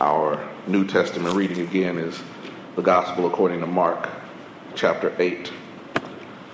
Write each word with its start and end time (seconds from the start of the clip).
Our 0.00 0.48
New 0.68 0.86
Testament 0.86 1.34
reading 1.34 1.58
again 1.58 1.98
is 1.98 2.22
the 2.76 2.82
Gospel 2.82 3.26
according 3.26 3.58
to 3.60 3.66
Mark, 3.66 4.08
chapter 4.76 5.12
8, 5.18 5.50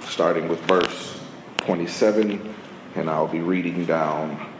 starting 0.08 0.48
with 0.48 0.58
verse 0.60 1.20
27, 1.58 2.54
and 2.94 3.10
I'll 3.10 3.28
be 3.28 3.40
reading 3.40 3.84
down 3.84 4.50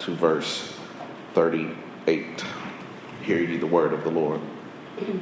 to 0.00 0.16
verse 0.16 0.76
38. 1.34 2.44
Hear 3.22 3.38
ye 3.38 3.58
the 3.58 3.66
word 3.68 3.92
of 3.92 4.02
the 4.02 4.10
Lord. 4.10 4.40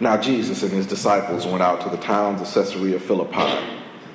Now 0.00 0.16
Jesus 0.16 0.62
and 0.62 0.70
his 0.70 0.86
disciples 0.86 1.44
went 1.44 1.60
out 1.60 1.80
to 1.80 1.88
the 1.88 1.96
towns 1.96 2.40
of 2.40 2.46
Caesarea 2.46 3.00
Philippi, 3.00 3.64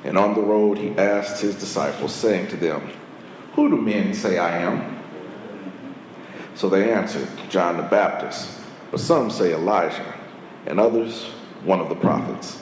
and 0.06 0.18
on 0.18 0.34
the 0.34 0.42
road 0.42 0.78
he 0.78 0.92
asked 0.98 1.42
his 1.42 1.56
disciples, 1.56 2.14
saying 2.14 2.48
to 2.48 2.56
them, 2.56 2.90
Who 3.54 3.70
do 3.70 3.76
men 3.76 4.14
say 4.14 4.38
I 4.38 4.60
am? 4.60 5.03
So 6.56 6.70
they 6.70 6.92
answered, 6.92 7.28
John 7.50 7.78
the 7.78 7.84
Baptist, 7.84 8.60
but 8.92 9.00
some 9.00 9.32
say 9.32 9.54
Elijah, 9.54 10.14
and 10.66 10.80
others 10.80 11.26
one 11.64 11.80
of 11.80 11.90
the 11.90 11.96
prophets. 11.96 12.60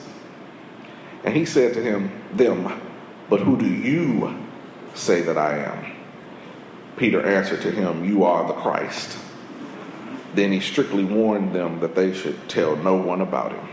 And 1.24 1.36
he 1.36 1.44
said 1.44 1.74
to 1.74 1.82
him, 1.82 2.10
them, 2.32 2.80
But 3.28 3.40
who 3.40 3.56
do 3.56 3.66
you 3.66 4.36
say 4.94 5.20
that 5.22 5.38
I 5.38 5.58
am? 5.58 5.92
Peter 6.96 7.24
answered 7.24 7.62
to 7.62 7.70
him, 7.70 8.04
You 8.04 8.24
are 8.24 8.46
the 8.46 8.54
Christ. 8.54 9.18
Then 10.34 10.52
he 10.52 10.60
strictly 10.60 11.04
warned 11.04 11.54
them 11.54 11.80
that 11.80 11.94
they 11.94 12.14
should 12.14 12.48
tell 12.48 12.76
no 12.76 12.96
one 12.96 13.20
about 13.20 13.52
him. 13.52 13.68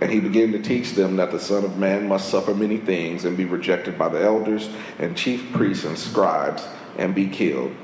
And 0.00 0.10
he 0.10 0.20
began 0.20 0.52
to 0.52 0.62
teach 0.62 0.92
them 0.92 1.16
that 1.16 1.30
the 1.30 1.40
Son 1.40 1.64
of 1.64 1.76
Man 1.76 2.08
must 2.08 2.30
suffer 2.30 2.54
many 2.54 2.78
things 2.78 3.24
and 3.24 3.36
be 3.36 3.44
rejected 3.44 3.98
by 3.98 4.08
the 4.08 4.22
elders 4.22 4.70
and 4.98 5.16
chief 5.16 5.52
priests 5.52 5.84
and 5.84 5.98
scribes 5.98 6.66
and 6.96 7.14
be 7.14 7.28
killed, 7.28 7.74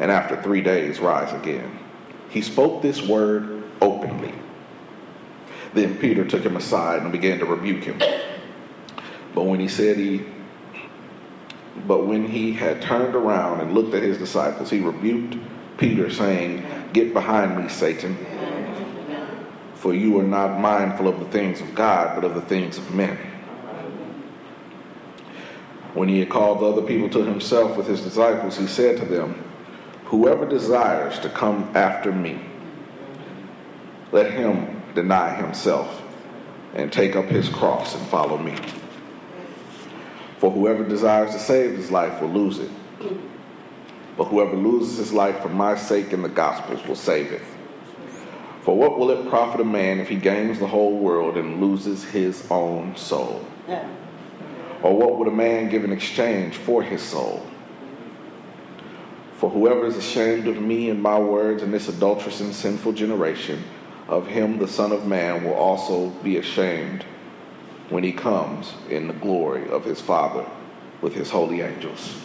and 0.00 0.10
after 0.10 0.42
three 0.42 0.62
days 0.62 0.98
rise 0.98 1.32
again. 1.32 1.78
He 2.30 2.40
spoke 2.40 2.82
this 2.82 3.06
word 3.06 3.62
openly. 3.80 4.34
Then 5.74 5.96
Peter 5.98 6.24
took 6.24 6.42
him 6.42 6.56
aside 6.56 7.02
and 7.02 7.12
began 7.12 7.38
to 7.38 7.46
rebuke 7.46 7.84
him. 7.84 8.00
But 9.34 9.44
when 9.44 9.60
he 9.60 9.68
said 9.68 9.96
he 9.96 10.24
but 11.86 12.06
when 12.06 12.26
he 12.26 12.52
had 12.52 12.82
turned 12.82 13.14
around 13.14 13.60
and 13.60 13.72
looked 13.72 13.94
at 13.94 14.02
his 14.02 14.18
disciples, 14.18 14.70
he 14.70 14.80
rebuked 14.80 15.36
Peter, 15.78 16.10
saying, 16.10 16.64
Get 16.92 17.14
behind 17.14 17.56
me, 17.56 17.68
Satan, 17.68 18.16
for 19.76 19.94
you 19.94 20.18
are 20.18 20.24
not 20.24 20.60
mindful 20.60 21.08
of 21.08 21.18
the 21.20 21.26
things 21.26 21.60
of 21.60 21.74
God, 21.74 22.14
but 22.14 22.24
of 22.24 22.34
the 22.34 22.42
things 22.42 22.76
of 22.76 22.94
men. 22.94 23.16
When 25.94 26.08
he 26.08 26.18
had 26.18 26.28
called 26.28 26.60
the 26.60 26.66
other 26.66 26.82
people 26.82 27.08
to 27.10 27.24
himself 27.24 27.76
with 27.76 27.86
his 27.86 28.02
disciples, 28.02 28.58
he 28.58 28.66
said 28.66 28.98
to 28.98 29.04
them, 29.04 29.49
Whoever 30.10 30.44
desires 30.44 31.20
to 31.20 31.28
come 31.28 31.70
after 31.76 32.10
me, 32.10 32.40
let 34.10 34.32
him 34.32 34.82
deny 34.92 35.32
himself 35.36 36.02
and 36.74 36.92
take 36.92 37.14
up 37.14 37.26
his 37.26 37.48
cross 37.48 37.94
and 37.94 38.04
follow 38.08 38.36
me. 38.36 38.56
For 40.38 40.50
whoever 40.50 40.82
desires 40.82 41.30
to 41.34 41.38
save 41.38 41.76
his 41.76 41.92
life 41.92 42.20
will 42.20 42.30
lose 42.30 42.58
it. 42.58 42.70
But 44.16 44.24
whoever 44.24 44.56
loses 44.56 44.98
his 44.98 45.12
life 45.12 45.42
for 45.42 45.48
my 45.48 45.76
sake 45.76 46.12
and 46.12 46.24
the 46.24 46.28
gospel's 46.28 46.84
will 46.88 46.96
save 46.96 47.30
it. 47.30 47.42
For 48.62 48.76
what 48.76 48.98
will 48.98 49.12
it 49.12 49.28
profit 49.30 49.60
a 49.60 49.64
man 49.64 50.00
if 50.00 50.08
he 50.08 50.16
gains 50.16 50.58
the 50.58 50.66
whole 50.66 50.98
world 50.98 51.36
and 51.36 51.60
loses 51.60 52.02
his 52.02 52.50
own 52.50 52.96
soul? 52.96 53.46
Yeah. 53.68 53.88
Or 54.82 54.96
what 54.96 55.18
would 55.18 55.28
a 55.28 55.30
man 55.30 55.68
give 55.68 55.84
in 55.84 55.92
exchange 55.92 56.56
for 56.56 56.82
his 56.82 57.00
soul? 57.00 57.46
For 59.40 59.48
whoever 59.48 59.86
is 59.86 59.96
ashamed 59.96 60.48
of 60.48 60.60
me 60.60 60.90
and 60.90 61.02
my 61.02 61.18
words 61.18 61.62
in 61.62 61.70
this 61.70 61.88
adulterous 61.88 62.42
and 62.42 62.54
sinful 62.54 62.92
generation, 62.92 63.64
of 64.06 64.26
him 64.26 64.58
the 64.58 64.68
Son 64.68 64.92
of 64.92 65.06
Man 65.06 65.44
will 65.44 65.54
also 65.54 66.10
be 66.22 66.36
ashamed 66.36 67.06
when 67.88 68.04
he 68.04 68.12
comes 68.12 68.74
in 68.90 69.06
the 69.06 69.14
glory 69.14 69.66
of 69.70 69.82
his 69.82 69.98
Father 69.98 70.44
with 71.00 71.14
his 71.14 71.30
holy 71.30 71.62
angels. 71.62 72.20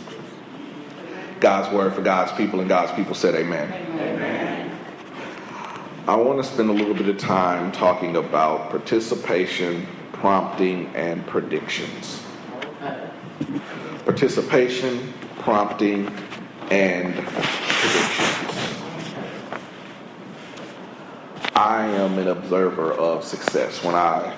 God's 1.40 1.74
word 1.74 1.94
for 1.94 2.02
God's 2.02 2.34
people, 2.34 2.59
and 2.59 2.68
God's 2.68 2.92
people 2.92 3.16
said, 3.16 3.34
Amen. 3.34 3.72
Amen. 3.94 4.78
I 6.09 6.18
want 6.18 6.44
to 6.44 6.44
spend 6.44 6.70
a 6.70 6.74
little 6.74 6.94
bit 6.94 7.08
of 7.08 7.18
time 7.18 7.72
talking 7.72 8.18
about 8.18 8.72
participation, 8.72 9.88
prompting, 10.12 10.94
and 10.94 11.26
predictions. 11.28 12.22
Participation, 14.03 15.14
prompting, 15.40 16.14
and 16.72 17.14
predictions. 17.14 18.36
I 21.56 21.86
am 21.86 22.18
an 22.18 22.28
observer 22.28 22.94
of 22.94 23.24
success. 23.24 23.84
When 23.84 23.96
I 23.96 24.36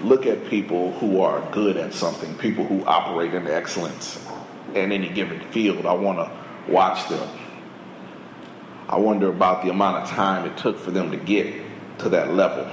look 0.00 0.26
at 0.26 0.46
people 0.46 0.92
who 0.92 1.20
are 1.20 1.40
good 1.50 1.76
at 1.76 1.92
something, 1.92 2.36
people 2.38 2.64
who 2.64 2.84
operate 2.84 3.34
in 3.34 3.46
excellence 3.46 4.24
in 4.74 4.92
any 4.92 5.08
given 5.08 5.40
field, 5.50 5.86
I 5.86 5.92
want 5.92 6.18
to 6.18 6.72
watch 6.72 7.08
them. 7.08 7.28
I 8.88 8.96
wonder 8.96 9.28
about 9.28 9.62
the 9.62 9.70
amount 9.70 10.04
of 10.04 10.08
time 10.10 10.46
it 10.46 10.56
took 10.56 10.78
for 10.78 10.90
them 10.90 11.10
to 11.10 11.16
get 11.16 11.54
to 11.98 12.08
that 12.10 12.34
level. 12.34 12.68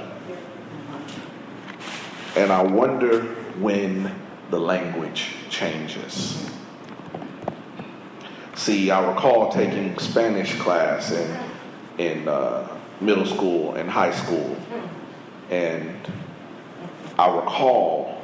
And 2.36 2.52
I 2.52 2.62
wonder 2.62 3.22
when 3.60 4.14
the 4.50 4.60
language 4.60 5.30
changes. 5.50 6.57
See, 8.68 8.92
I 8.92 9.14
recall 9.14 9.50
taking 9.50 9.98
Spanish 9.98 10.54
class 10.60 11.14
in, 11.14 11.40
in 12.00 12.28
uh, 12.28 12.68
middle 13.00 13.26
school 13.26 13.76
and 13.76 13.90
high 13.90 14.12
school. 14.12 14.58
And 15.50 15.96
I 17.18 17.34
recall 17.34 18.22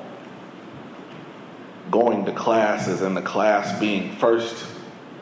going 1.90 2.26
to 2.26 2.34
classes 2.34 3.00
and 3.00 3.16
the 3.16 3.22
class 3.22 3.80
being 3.80 4.18
first 4.18 4.66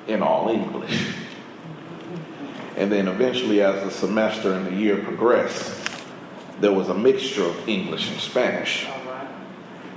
in 0.08 0.24
all 0.24 0.50
English. 0.50 1.14
And 2.76 2.92
then 2.92 3.08
eventually, 3.08 3.62
as 3.62 3.84
the 3.84 3.92
semester 3.92 4.54
and 4.54 4.66
the 4.66 4.74
year 4.74 5.04
progressed, 5.04 6.02
there 6.62 6.74
was 6.74 6.90
a 6.90 6.96
mixture 6.96 7.44
of 7.44 7.70
English 7.70 8.10
and 8.10 8.20
Spanish. 8.20 8.88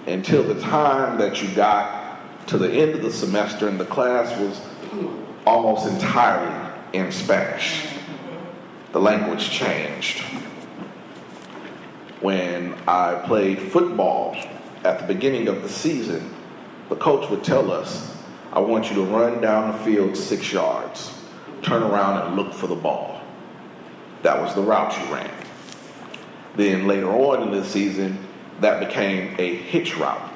Until 0.07 0.43
the 0.43 0.61
time 0.61 1.17
that 1.17 1.43
you 1.43 1.49
got 1.55 2.21
to 2.49 2.59
the 2.59 2.71
end 2.71 2.95
of 2.95 3.01
the 3.01 3.11
semester 3.11 3.69
and 3.69 3.81
the 3.81 3.87
class 3.87 4.39
was 4.39 4.61
almost 5.47 5.87
entirely 5.87 6.73
in 6.93 7.11
Spanish 7.13 7.87
the 8.95 9.01
language 9.01 9.51
changed. 9.51 10.21
When 12.21 12.75
I 12.87 13.21
played 13.27 13.59
football 13.59 14.37
at 14.85 15.01
the 15.01 15.13
beginning 15.13 15.49
of 15.49 15.63
the 15.63 15.69
season, 15.69 16.33
the 16.89 16.95
coach 16.95 17.29
would 17.29 17.43
tell 17.43 17.73
us, 17.73 18.17
I 18.53 18.61
want 18.61 18.89
you 18.89 18.95
to 18.95 19.03
run 19.03 19.41
down 19.41 19.73
the 19.73 19.79
field 19.85 20.17
six 20.17 20.53
yards, 20.53 21.13
turn 21.63 21.83
around 21.83 22.25
and 22.25 22.37
look 22.37 22.55
for 22.55 22.69
the 22.69 22.77
ball. 22.77 23.21
That 24.23 24.41
was 24.41 24.55
the 24.55 24.63
route 24.63 24.97
you 24.97 25.13
ran. 25.13 25.31
Then 26.55 26.87
later 26.87 27.11
on 27.11 27.43
in 27.43 27.51
the 27.51 27.65
season, 27.65 28.25
that 28.61 28.79
became 28.79 29.35
a 29.41 29.57
hitch 29.57 29.97
route 29.97 30.33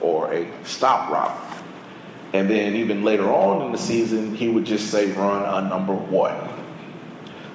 or 0.00 0.32
a 0.32 0.48
stop 0.64 1.10
route. 1.12 1.59
And 2.32 2.48
then 2.48 2.76
even 2.76 3.02
later 3.02 3.28
on 3.28 3.66
in 3.66 3.72
the 3.72 3.78
season, 3.78 4.34
he 4.34 4.48
would 4.48 4.64
just 4.64 4.90
say, 4.90 5.10
run 5.12 5.64
a 5.64 5.68
number 5.68 5.94
one 5.94 6.48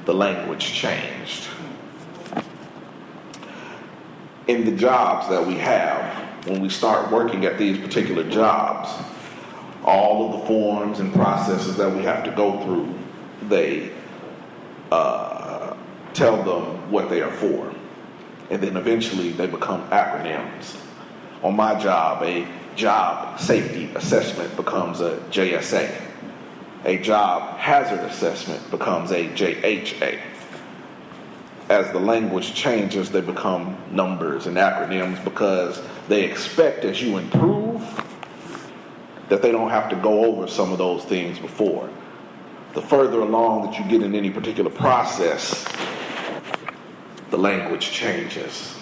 the 0.05 0.13
language 0.13 0.73
changed. 0.73 1.47
In 4.47 4.63
the 4.65 4.71
jobs 4.71 5.27
that 5.29 5.45
we 5.45 5.55
have, 5.55 6.13
when 6.47 6.61
we 6.61 6.69
start 6.69 7.11
working 7.11 7.45
at 7.45 7.57
these 7.57 7.79
particular 7.79 8.29
jobs, 8.29 8.89
all 9.83 10.25
of 10.25 10.39
the 10.39 10.47
forms 10.47 10.99
and 10.99 11.11
processes 11.13 11.75
that 11.77 11.91
we 11.91 12.03
have 12.03 12.23
to 12.23 12.31
go 12.31 12.63
through, 12.63 12.93
they 13.49 13.91
uh, 14.91 15.75
tell 16.13 16.37
them 16.43 16.91
what 16.91 17.09
they 17.09 17.21
are 17.21 17.31
for. 17.31 17.73
And 18.51 18.61
then 18.61 18.77
eventually 18.77 19.31
they 19.31 19.47
become 19.47 19.87
acronyms. 19.89 20.79
On 21.41 21.55
my 21.55 21.79
job, 21.79 22.21
a 22.21 22.47
job 22.75 23.39
safety 23.39 23.89
assessment 23.95 24.55
becomes 24.55 25.01
a 25.01 25.17
JSA 25.31 26.05
a 26.85 26.99
job 26.99 27.57
hazard 27.57 27.99
assessment 28.01 28.69
becomes 28.69 29.09
a 29.09 29.27
JHA. 29.29 30.21
As 31.67 31.91
the 31.91 31.99
language 31.99 32.53
changes, 32.53 33.09
they 33.09 33.21
become 33.21 33.75
numbers 33.89 34.45
and 34.45 34.55
acronyms 34.55 35.21
because 35.23 35.81
they 36.07 36.23
expect 36.23 36.85
as 36.85 37.01
you 37.01 37.17
improve 37.17 37.81
that 39.29 39.41
they 39.41 39.51
don't 39.51 39.71
have 39.71 39.89
to 39.89 39.95
go 39.95 40.25
over 40.25 40.47
some 40.47 40.71
of 40.71 40.77
those 40.77 41.03
things 41.05 41.39
before. 41.39 41.89
The 42.75 42.83
further 42.83 43.21
along 43.21 43.65
that 43.65 43.79
you 43.79 43.89
get 43.89 44.03
in 44.03 44.13
any 44.13 44.29
particular 44.29 44.69
process, 44.69 45.65
the 47.31 47.37
language 47.37 47.89
changes. 47.89 48.75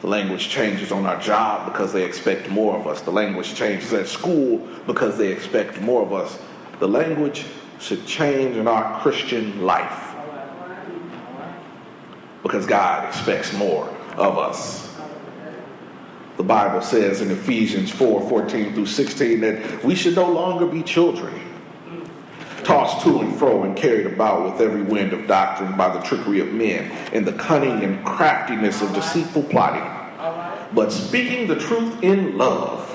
The 0.00 0.08
language 0.08 0.48
changes 0.48 0.92
on 0.92 1.06
our 1.06 1.20
job 1.20 1.72
because 1.72 1.92
they 1.92 2.04
expect 2.04 2.50
more 2.50 2.76
of 2.76 2.86
us. 2.86 3.00
The 3.00 3.10
language 3.10 3.54
changes 3.54 3.92
at 3.92 4.08
school 4.08 4.58
because 4.86 5.16
they 5.16 5.32
expect 5.32 5.80
more 5.80 6.02
of 6.02 6.12
us 6.12 6.38
The 6.78 6.88
language 6.88 7.46
should 7.78 8.06
change 8.06 8.56
in 8.56 8.68
our 8.68 9.00
Christian 9.00 9.62
life 9.64 10.14
because 12.42 12.66
God 12.66 13.08
expects 13.08 13.52
more 13.54 13.88
of 14.16 14.36
us. 14.36 14.94
The 16.36 16.42
Bible 16.42 16.82
says 16.82 17.22
in 17.22 17.30
Ephesians 17.30 17.90
4 17.90 18.28
14 18.28 18.74
through 18.74 18.86
16 18.86 19.40
that 19.40 19.84
we 19.84 19.94
should 19.94 20.16
no 20.16 20.30
longer 20.30 20.66
be 20.66 20.82
children, 20.82 21.32
tossed 22.66 23.04
to 23.04 23.20
and 23.20 23.38
fro 23.38 23.62
and 23.62 23.76
carried 23.76 24.06
about 24.06 24.44
with 24.44 24.60
every 24.60 24.82
wind 24.82 25.12
of 25.12 25.24
doctrine 25.28 25.76
by 25.76 25.88
the 25.88 26.00
trickery 26.00 26.40
of 26.40 26.52
men 26.52 26.90
and 27.12 27.24
the 27.24 27.32
cunning 27.34 27.84
and 27.84 28.04
craftiness 28.04 28.82
of 28.82 28.92
deceitful 28.92 29.44
plotting, 29.44 29.88
but 30.74 30.90
speaking 30.90 31.46
the 31.46 31.54
truth 31.54 32.02
in 32.02 32.36
love 32.36 32.92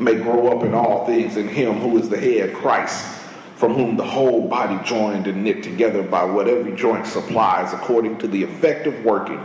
may 0.00 0.16
grow 0.16 0.48
up 0.48 0.64
in 0.64 0.74
all 0.74 1.06
things 1.06 1.36
in 1.36 1.46
him 1.46 1.74
who 1.74 1.96
is 1.96 2.08
the 2.08 2.18
head, 2.18 2.52
Christ, 2.52 3.20
from 3.54 3.72
whom 3.72 3.96
the 3.96 4.04
whole 4.04 4.48
body 4.48 4.76
joined 4.84 5.28
and 5.28 5.44
knit 5.44 5.62
together 5.62 6.02
by 6.02 6.24
what 6.24 6.48
every 6.48 6.74
joint 6.74 7.06
supplies 7.06 7.72
according 7.72 8.18
to 8.18 8.26
the 8.26 8.42
effective 8.42 9.04
working 9.04 9.42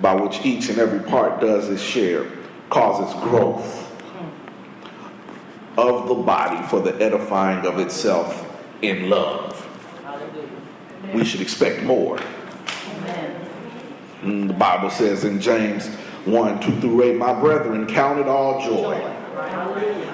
by 0.00 0.14
which 0.14 0.44
each 0.44 0.68
and 0.68 0.80
every 0.80 0.98
part 1.08 1.40
does 1.40 1.68
its 1.68 1.80
share, 1.80 2.26
causes 2.70 3.14
growth 3.22 3.89
of 5.88 6.08
the 6.08 6.14
body 6.14 6.66
for 6.68 6.80
the 6.80 6.94
edifying 7.02 7.66
of 7.66 7.78
itself 7.78 8.46
in 8.82 9.08
love. 9.08 9.56
We 11.14 11.24
should 11.24 11.40
expect 11.40 11.82
more. 11.82 12.18
And 13.06 13.36
mm, 14.22 14.48
the 14.48 14.54
Bible 14.54 14.90
says 14.90 15.24
in 15.24 15.40
James 15.40 15.88
1 16.26 16.60
2 16.60 16.80
through 16.80 17.02
8, 17.02 17.16
My 17.16 17.38
brethren, 17.38 17.86
count 17.86 18.20
it 18.20 18.28
all 18.28 18.60
joy 18.60 18.96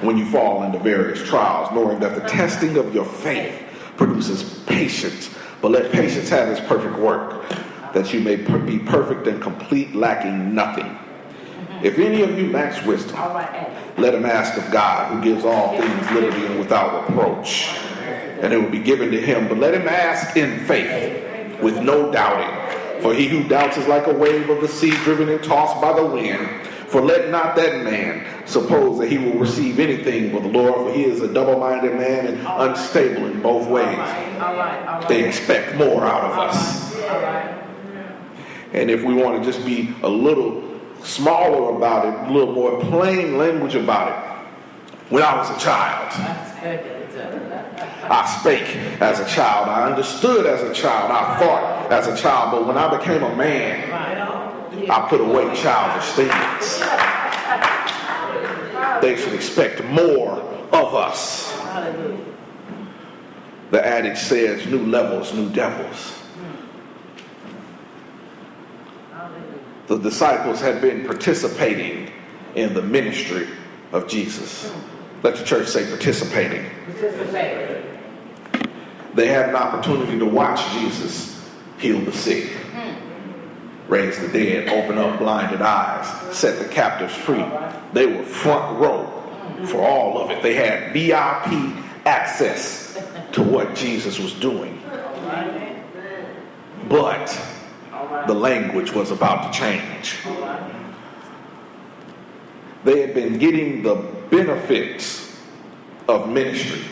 when 0.03 0.17
you 0.17 0.27
fall 0.27 0.63
into 0.63 0.79
various 0.79 1.23
trials, 1.27 1.73
knowing 1.75 1.99
that 2.01 2.15
the 2.15 2.29
testing 2.29 2.77
of 2.77 2.95
your 2.95 3.05
faith 3.05 3.63
produces 3.97 4.61
patience. 4.67 5.31
But 5.61 5.73
let 5.73 5.91
patience 5.91 6.29
have 6.29 6.49
its 6.49 6.61
perfect 6.61 6.97
work, 6.99 7.49
that 7.93 8.13
you 8.13 8.21
may 8.21 8.37
be 8.37 8.79
perfect 8.79 9.27
and 9.27 9.43
complete, 9.43 9.95
lacking 9.95 10.55
nothing. 10.55 10.99
If 11.87 12.01
any 12.01 12.23
of 12.23 12.37
you 12.37 12.51
lacks 12.51 12.85
wisdom, 12.85 13.15
let 13.97 14.13
him 14.13 14.27
ask 14.27 14.59
of 14.61 14.73
God, 14.73 15.15
who 15.15 15.23
gives 15.23 15.45
all 15.45 15.81
things 15.81 16.11
liberty 16.11 16.45
and 16.45 16.59
without 16.59 17.09
reproach, 17.09 17.69
and 18.41 18.53
it 18.53 18.57
will 18.57 18.71
be 18.71 18.81
given 18.81 19.13
to 19.13 19.21
him. 19.21 19.47
But 19.47 19.59
let 19.59 19.73
him 19.73 19.87
ask 19.87 20.37
in 20.37 20.67
faith, 20.67 21.63
with 21.63 21.81
no 21.81 22.11
doubting. 22.11 23.03
For 23.03 23.15
he 23.15 23.29
who 23.29 23.47
doubts 23.49 23.77
is 23.77 23.87
like 23.87 24.09
a 24.09 24.13
wave 24.13 24.51
of 24.51 24.61
the 24.63 24.67
sea 24.67 24.91
driven 25.05 25.29
and 25.29 25.41
tossed 25.45 25.81
by 25.81 25.93
the 25.93 26.05
wind. 26.05 26.67
For 26.89 27.01
let 27.01 27.31
not 27.31 27.55
that 27.55 27.85
man 27.85 28.27
suppose 28.49 28.99
that 28.99 29.09
he 29.09 29.19
will 29.19 29.39
receive 29.39 29.79
anything 29.79 30.33
from 30.33 30.43
the 30.43 30.59
Lord, 30.59 30.75
for 30.75 30.93
he 30.93 31.05
is 31.05 31.21
a 31.23 31.33
double 31.33 31.61
minded 31.61 31.95
man 31.95 32.27
and 32.27 32.45
unstable 32.49 33.27
in 33.27 33.41
both 33.41 33.69
ways. 33.69 35.07
They 35.09 35.25
expect 35.25 35.77
more 35.77 36.05
out 36.05 36.33
of 36.33 36.37
us. 36.37 36.97
And 38.73 38.91
if 38.91 39.05
we 39.05 39.15
want 39.15 39.41
to 39.41 39.49
just 39.49 39.65
be 39.65 39.95
a 40.03 40.09
little 40.09 40.66
smaller 41.07 41.77
about 41.77 42.05
it, 42.07 42.31
a 42.31 42.33
little 42.33 42.53
more 42.53 42.81
plain 42.81 43.39
language 43.39 43.75
about 43.75 44.09
it, 44.09 44.19
when 45.09 45.23
I 45.23 45.37
was 45.37 45.51
a 45.51 45.59
child, 45.59 46.13
I 48.11 48.39
spake 48.41 48.77
as 49.01 49.21
a 49.21 49.27
child, 49.29 49.69
I 49.69 49.89
understood 49.89 50.47
as 50.47 50.63
a 50.63 50.75
child, 50.75 51.13
I 51.13 51.39
thought 51.39 51.93
as 51.93 52.09
a 52.09 52.17
child, 52.17 52.51
but 52.51 52.67
when 52.67 52.77
I 52.77 52.97
became 52.97 53.23
a 53.23 53.37
man, 53.37 53.93
I 54.91 55.07
put 55.09 55.21
away 55.21 55.45
childish 55.55 56.11
things. 56.13 56.83
They 59.01 59.17
should 59.17 59.35
expect 59.35 59.85
more 59.85 60.41
of 60.73 60.95
us. 60.95 61.53
The 63.71 63.85
adage 63.85 64.19
says, 64.19 64.67
new 64.67 64.85
levels, 64.87 65.33
new 65.33 65.49
devils. 65.51 66.16
The 69.87 69.99
disciples 69.99 70.61
had 70.61 70.81
been 70.81 71.05
participating 71.07 72.11
in 72.55 72.75
the 72.75 72.83
ministry 72.83 73.47
of 73.93 74.09
Jesus. 74.09 74.73
Let 75.23 75.37
the 75.37 75.45
church 75.45 75.69
say 75.69 75.89
participating. 75.89 76.69
participating. 76.87 77.85
They 79.15 79.29
had 79.29 79.49
an 79.49 79.57
opportunity 79.57 80.19
to 80.19 80.27
watch 80.27 80.61
Jesus 80.73 81.37
heal 81.79 82.01
the 82.01 82.13
sick 82.13 82.51
hmm. 82.51 83.91
raise 83.91 84.19
the 84.19 84.29
dead, 84.29 84.69
open 84.69 84.99
up 84.99 85.19
blinded 85.19 85.63
eyes, 85.63 86.37
set 86.37 86.59
the 86.59 86.69
captives 86.69 87.15
free. 87.15 87.45
They 87.93 88.07
were 88.07 88.25
front 88.25 88.79
row 88.79 89.17
for 89.67 89.81
all 89.81 90.21
of 90.21 90.31
it. 90.31 90.43
They 90.43 90.55
had 90.55 90.93
VIP 90.93 91.85
access 92.07 93.03
to 93.33 93.43
what 93.43 93.75
Jesus 93.75 94.19
was 94.19 94.33
doing. 94.35 94.83
But 96.89 97.56
the 98.27 98.35
language 98.35 98.93
was 98.93 99.11
about 99.11 99.53
to 99.53 99.59
change. 99.59 100.17
They 102.85 103.01
had 103.01 103.15
been 103.15 103.39
getting 103.39 103.83
the 103.83 103.97
benefits 104.31 105.41
of 106.09 106.29
ministry, 106.29 106.83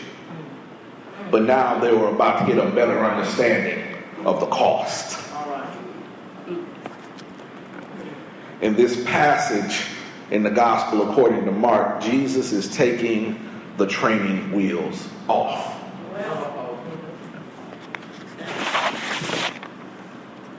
but 1.31 1.43
now 1.43 1.79
they 1.79 1.93
were 1.93 2.09
about 2.09 2.39
to 2.39 2.53
get 2.53 2.65
a 2.65 2.69
better 2.71 2.99
understanding 2.99 4.03
of 4.25 4.39
the 4.39 4.47
cost. 4.47 5.21
In 8.61 8.75
this 8.75 9.03
passage 9.05 9.85
in 10.31 10.43
the 10.43 10.49
gospel 10.49 11.09
according 11.09 11.45
to 11.45 11.51
Mark, 11.51 12.01
Jesus 12.01 12.51
is 12.51 12.75
taking 12.75 13.39
the 13.77 13.85
training 13.85 14.51
wheels 14.51 15.07
off. 15.27 15.74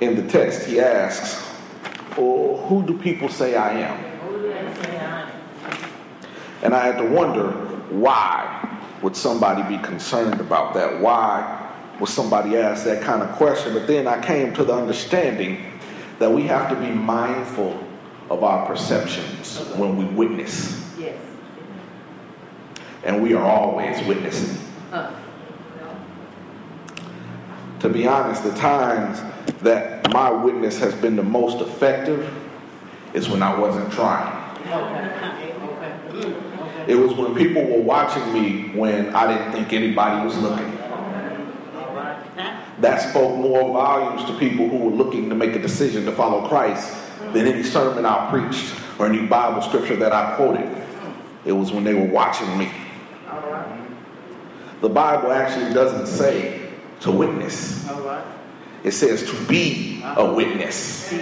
In 0.01 0.15
the 0.15 0.31
text, 0.31 0.67
he 0.67 0.81
asks, 0.81 1.43
oh, 2.19 2.57
Who 2.69 2.85
do 2.85 2.99
people 2.99 3.29
say 3.29 3.57
I 3.57 3.81
am? 3.81 4.07
And 6.63 6.75
I 6.75 6.85
had 6.85 6.99
to 6.99 7.05
wonder 7.05 7.51
why 7.91 8.79
would 9.03 9.17
somebody 9.17 9.63
be 9.77 9.83
concerned 9.83 10.41
about 10.41 10.75
that? 10.75 11.01
Why 11.01 11.71
would 12.01 12.09
somebody 12.09 12.57
ask 12.57 12.85
that 12.85 13.03
kind 13.03 13.23
of 13.23 13.31
question? 13.37 13.73
But 13.73 13.87
then 13.87 14.07
I 14.07 14.21
came 14.21 14.53
to 14.55 14.65
the 14.65 14.75
understanding 14.75 15.65
that 16.19 16.31
we 16.31 16.43
have 16.43 16.69
to 16.71 16.77
be 16.77 16.91
mindful 16.91 17.79
of 18.31 18.43
our 18.43 18.67
perceptions 18.67 19.59
when 19.77 19.97
we 19.97 20.05
witness. 20.05 20.93
Yes. 20.99 21.17
And 23.05 23.23
we 23.23 23.35
are 23.35 23.45
always 23.45 24.05
witnessing. 24.07 24.61
Uh. 24.93 25.15
To 27.81 27.89
be 27.89 28.07
honest, 28.07 28.43
the 28.43 28.55
times 28.55 29.21
that 29.63 30.13
my 30.13 30.31
witness 30.31 30.79
has 30.79 30.95
been 30.95 31.17
the 31.17 31.23
most 31.23 31.61
effective 31.61 32.33
is 33.15 33.29
when 33.29 33.43
I 33.43 33.59
wasn't 33.59 33.93
trying. 33.93 34.43
It 36.87 36.95
was 36.95 37.15
when 37.15 37.35
people 37.35 37.65
were 37.65 37.83
watching 37.83 38.33
me 38.33 38.69
when 38.79 39.15
I 39.15 39.27
didn't 39.27 39.53
think 39.53 39.73
anybody 39.73 40.25
was 40.25 40.37
looking. 40.39 40.73
That 42.81 43.09
spoke 43.11 43.37
more 43.39 43.73
volumes 43.73 44.25
to 44.27 44.39
people 44.39 44.69
who 44.69 44.77
were 44.77 44.91
looking 44.91 45.29
to 45.31 45.35
make 45.35 45.57
a 45.57 45.59
decision 45.59 46.05
to 46.05 46.13
follow 46.13 46.47
Christ 46.47 46.95
than 47.33 47.47
any 47.47 47.63
sermon 47.63 48.05
I 48.05 48.31
preached 48.31 48.75
or 48.99 49.07
any 49.07 49.27
Bible 49.27 49.63
scripture 49.63 49.97
that 49.97 50.13
I 50.13 50.37
quoted. 50.37 50.71
It 51.45 51.53
was 51.53 51.73
when 51.73 51.85
they 51.85 51.95
were 51.95 52.07
watching 52.07 52.59
me. 52.59 52.71
The 54.81 54.89
Bible 54.89 55.33
actually 55.33 55.73
doesn't 55.73 56.07
say 56.07 56.71
to 57.01 57.11
witness. 57.11 57.87
It 58.85 58.93
says 58.93 59.29
to 59.31 59.45
be 59.47 60.03
a 60.05 60.33
witness. 60.33 61.13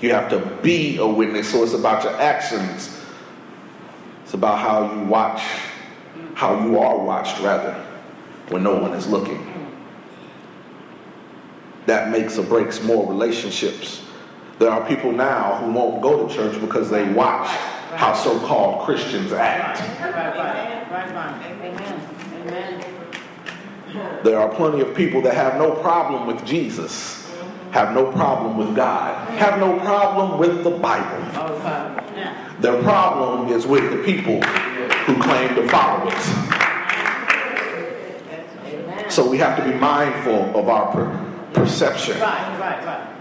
You 0.00 0.12
have 0.12 0.28
to 0.30 0.38
be 0.62 0.98
a 0.98 1.06
witness, 1.06 1.50
so 1.50 1.64
it's 1.64 1.72
about 1.72 2.04
your 2.04 2.14
actions. 2.20 3.00
It's 4.24 4.34
about 4.34 4.58
how 4.58 4.94
you 4.94 5.06
watch, 5.06 5.42
how 6.34 6.64
you 6.64 6.78
are 6.78 6.98
watched, 6.98 7.40
rather, 7.40 7.74
when 8.48 8.62
no 8.62 8.74
one 8.76 8.92
is 8.92 9.06
looking 9.06 9.56
that 11.86 12.10
makes 12.10 12.36
or 12.36 12.42
breaks 12.42 12.82
more 12.82 13.08
relationships. 13.08 14.02
There 14.58 14.70
are 14.70 14.86
people 14.86 15.12
now 15.12 15.56
who 15.56 15.72
won't 15.72 16.02
go 16.02 16.26
to 16.26 16.34
church 16.34 16.60
because 16.60 16.90
they 16.90 17.08
watch 17.12 17.48
how 17.94 18.12
so 18.12 18.38
called 18.40 18.84
Christians 18.84 19.32
act. 19.32 19.80
There 24.22 24.38
are 24.38 24.48
plenty 24.48 24.80
of 24.80 24.94
people 24.94 25.22
that 25.22 25.34
have 25.34 25.56
no 25.56 25.72
problem 25.76 26.26
with 26.26 26.44
Jesus, 26.44 27.30
have 27.70 27.94
no 27.94 28.10
problem 28.12 28.56
with 28.56 28.74
God, 28.74 29.28
have 29.38 29.58
no 29.60 29.78
problem 29.80 30.38
with 30.38 30.64
the 30.64 30.70
Bible. 30.70 31.22
Their 32.60 32.82
problem 32.82 33.48
is 33.52 33.66
with 33.66 33.90
the 33.90 33.98
people 34.02 34.40
who 34.42 35.22
claim 35.22 35.54
to 35.54 35.68
follow 35.68 36.08
it. 36.08 36.22
So 39.10 39.28
we 39.28 39.38
have 39.38 39.56
to 39.58 39.64
be 39.64 39.74
mindful 39.78 40.58
of 40.58 40.68
our 40.68 40.92
perception. 41.52 42.18
Right, 42.20 42.58
right. 42.58 43.12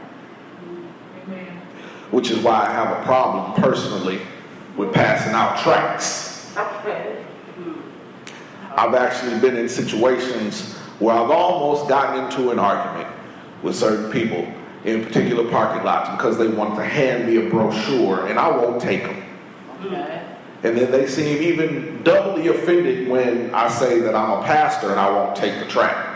Which 2.12 2.32
is 2.32 2.40
why 2.40 2.66
I 2.68 2.72
have 2.72 2.98
a 2.98 3.04
problem 3.04 3.62
personally 3.62 4.22
with 4.78 4.94
passing 4.94 5.34
out 5.34 5.58
tracts 5.60 6.36
I've 8.76 8.94
actually 8.94 9.40
been 9.40 9.58
in 9.58 9.70
situations 9.70 10.74
where 11.00 11.16
I've 11.16 11.32
almost 11.32 11.88
gotten 11.88 12.26
into 12.26 12.52
an 12.52 12.60
argument 12.60 13.08
with 13.64 13.76
certain 13.76 14.12
people 14.12 14.48
in 14.84 15.04
particular 15.04 15.50
parking 15.50 15.84
lots 15.84 16.10
because 16.12 16.38
they 16.38 16.48
want 16.48 16.76
to 16.76 16.84
hand 16.84 17.28
me 17.28 17.48
a 17.48 17.50
brochure 17.50 18.28
and 18.28 18.38
I 18.38 18.50
won't 18.50 18.82
take 18.82 19.04
them. 19.04 19.24
Okay. 19.86 20.22
And 20.64 20.78
then 20.78 20.92
they 20.92 21.08
seem 21.08 21.42
even 21.42 22.04
doubly 22.04 22.48
offended 22.48 23.08
when 23.08 23.54
I 23.54 23.70
say 23.70 24.00
that 24.00 24.16
I'm 24.16 24.42
a 24.42 24.44
pastor 24.44 24.92
and 24.92 25.00
I 25.00 25.10
won't 25.10 25.36
take 25.36 25.60
the 25.60 25.68
track. 25.68 26.14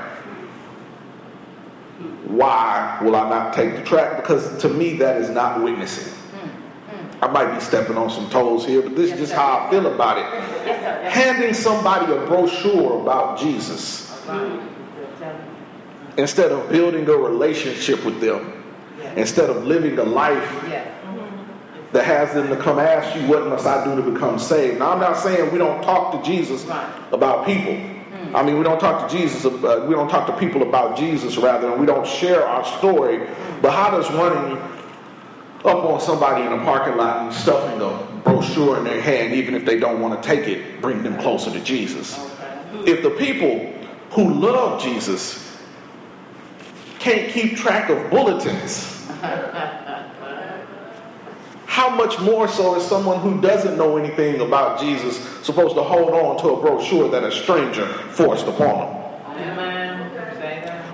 Why 2.25 2.99
will 3.01 3.15
I 3.15 3.29
not 3.29 3.53
take 3.53 3.75
the 3.75 3.83
track? 3.83 4.17
Because 4.17 4.57
to 4.61 4.69
me, 4.69 4.97
that 4.97 5.17
is 5.17 5.29
not 5.29 5.63
witnessing. 5.63 6.13
I 7.21 7.27
might 7.27 7.53
be 7.53 7.59
stepping 7.59 7.97
on 7.97 8.09
some 8.09 8.29
toes 8.29 8.65
here, 8.65 8.81
but 8.81 8.95
this 8.95 9.11
is 9.11 9.19
just 9.19 9.33
how 9.33 9.59
I 9.59 9.69
feel 9.69 9.93
about 9.93 10.17
it. 10.17 11.11
Handing 11.11 11.53
somebody 11.53 12.11
a 12.13 12.25
brochure 12.25 13.01
about 13.01 13.37
Jesus 13.37 14.09
instead 16.17 16.51
of 16.51 16.69
building 16.69 17.07
a 17.07 17.15
relationship 17.15 18.03
with 18.05 18.19
them, 18.21 18.63
instead 19.15 19.49
of 19.49 19.65
living 19.65 19.97
a 19.99 20.03
life 20.03 20.49
that 21.91 22.05
has 22.05 22.33
them 22.33 22.47
to 22.49 22.55
come 22.55 22.79
ask 22.79 23.15
you, 23.19 23.27
What 23.27 23.47
must 23.47 23.65
I 23.65 23.83
do 23.83 24.01
to 24.01 24.11
become 24.11 24.37
saved? 24.39 24.79
Now, 24.79 24.91
I'm 24.91 24.99
not 24.99 25.17
saying 25.17 25.51
we 25.51 25.57
don't 25.57 25.81
talk 25.83 26.11
to 26.11 26.29
Jesus 26.29 26.63
about 27.11 27.45
people. 27.45 27.77
I 28.33 28.43
mean, 28.43 28.57
we 28.59 28.63
don't 28.63 28.79
talk 28.79 29.09
to 29.09 29.17
Jesus, 29.17 29.43
uh, 29.43 29.85
we 29.87 29.95
don't 29.95 30.09
talk 30.09 30.27
to 30.27 30.37
people 30.37 30.61
about 30.61 30.95
Jesus, 30.95 31.37
rather, 31.37 31.71
and 31.71 31.79
we 31.79 31.87
don't 31.87 32.05
share 32.05 32.45
our 32.45 32.63
story. 32.77 33.27
But 33.61 33.71
how 33.71 33.89
does 33.89 34.09
running 34.11 34.61
up 35.65 35.83
on 35.83 35.99
somebody 35.99 36.45
in 36.45 36.53
a 36.53 36.63
parking 36.63 36.95
lot 36.97 37.25
and 37.25 37.33
stuffing 37.33 37.81
a 37.81 38.21
brochure 38.23 38.77
in 38.77 38.83
their 38.83 39.01
hand, 39.01 39.33
even 39.33 39.53
if 39.55 39.65
they 39.65 39.79
don't 39.79 39.99
want 39.99 40.21
to 40.21 40.27
take 40.27 40.47
it, 40.47 40.81
bring 40.81 41.03
them 41.03 41.17
closer 41.19 41.51
to 41.51 41.59
Jesus? 41.61 42.17
If 42.85 43.03
the 43.03 43.11
people 43.11 43.73
who 44.11 44.33
love 44.33 44.81
Jesus 44.81 45.57
can't 46.99 47.31
keep 47.31 47.57
track 47.57 47.89
of 47.89 48.09
bulletins, 48.09 49.07
how 51.65 51.89
much 51.89 52.19
more 52.19 52.47
so 52.47 52.75
is 52.75 52.83
someone 52.83 53.19
who 53.19 53.41
doesn't 53.41 53.77
know 53.77 53.97
anything 53.97 54.41
about 54.41 54.79
Jesus 54.79 55.17
supposed 55.45 55.75
to 55.75 55.83
hold 55.83 56.11
on 56.11 56.37
to 56.41 56.49
a 56.49 56.61
brochure 56.61 57.09
that 57.09 57.23
a 57.23 57.31
stranger 57.31 57.85
forced 58.11 58.47
upon 58.47 58.79
them? 58.79 58.95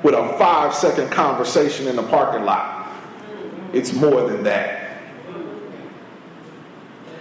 With 0.04 0.14
a 0.14 0.38
five 0.38 0.74
second 0.74 1.10
conversation 1.12 1.88
in 1.88 1.96
the 1.96 2.04
parking 2.04 2.46
lot. 2.46 2.85
It's 3.76 3.94
more 3.94 4.28
than 4.28 4.44
that. 4.44 4.98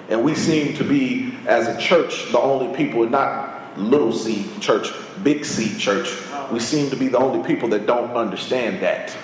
And 0.09 0.25
we 0.25 0.35
seem 0.35 0.75
to 0.77 0.85
be, 0.85 1.35
as 1.47 1.67
a 1.67 1.79
church, 1.81 2.31
the 2.33 2.39
only 2.39 2.75
people, 2.77 3.07
not 3.09 3.77
little 3.77 4.13
c 4.13 4.47
church, 4.61 4.89
big 5.23 5.45
C 5.45 5.77
church, 5.79 6.15
we 6.51 6.61
seem 6.61 6.89
to 6.91 6.97
be 6.97 7.09
the 7.09 7.19
only 7.19 7.47
people 7.47 7.69
that 7.71 7.87
don't 7.87 8.11
understand 8.13 8.81
that. 8.83 9.17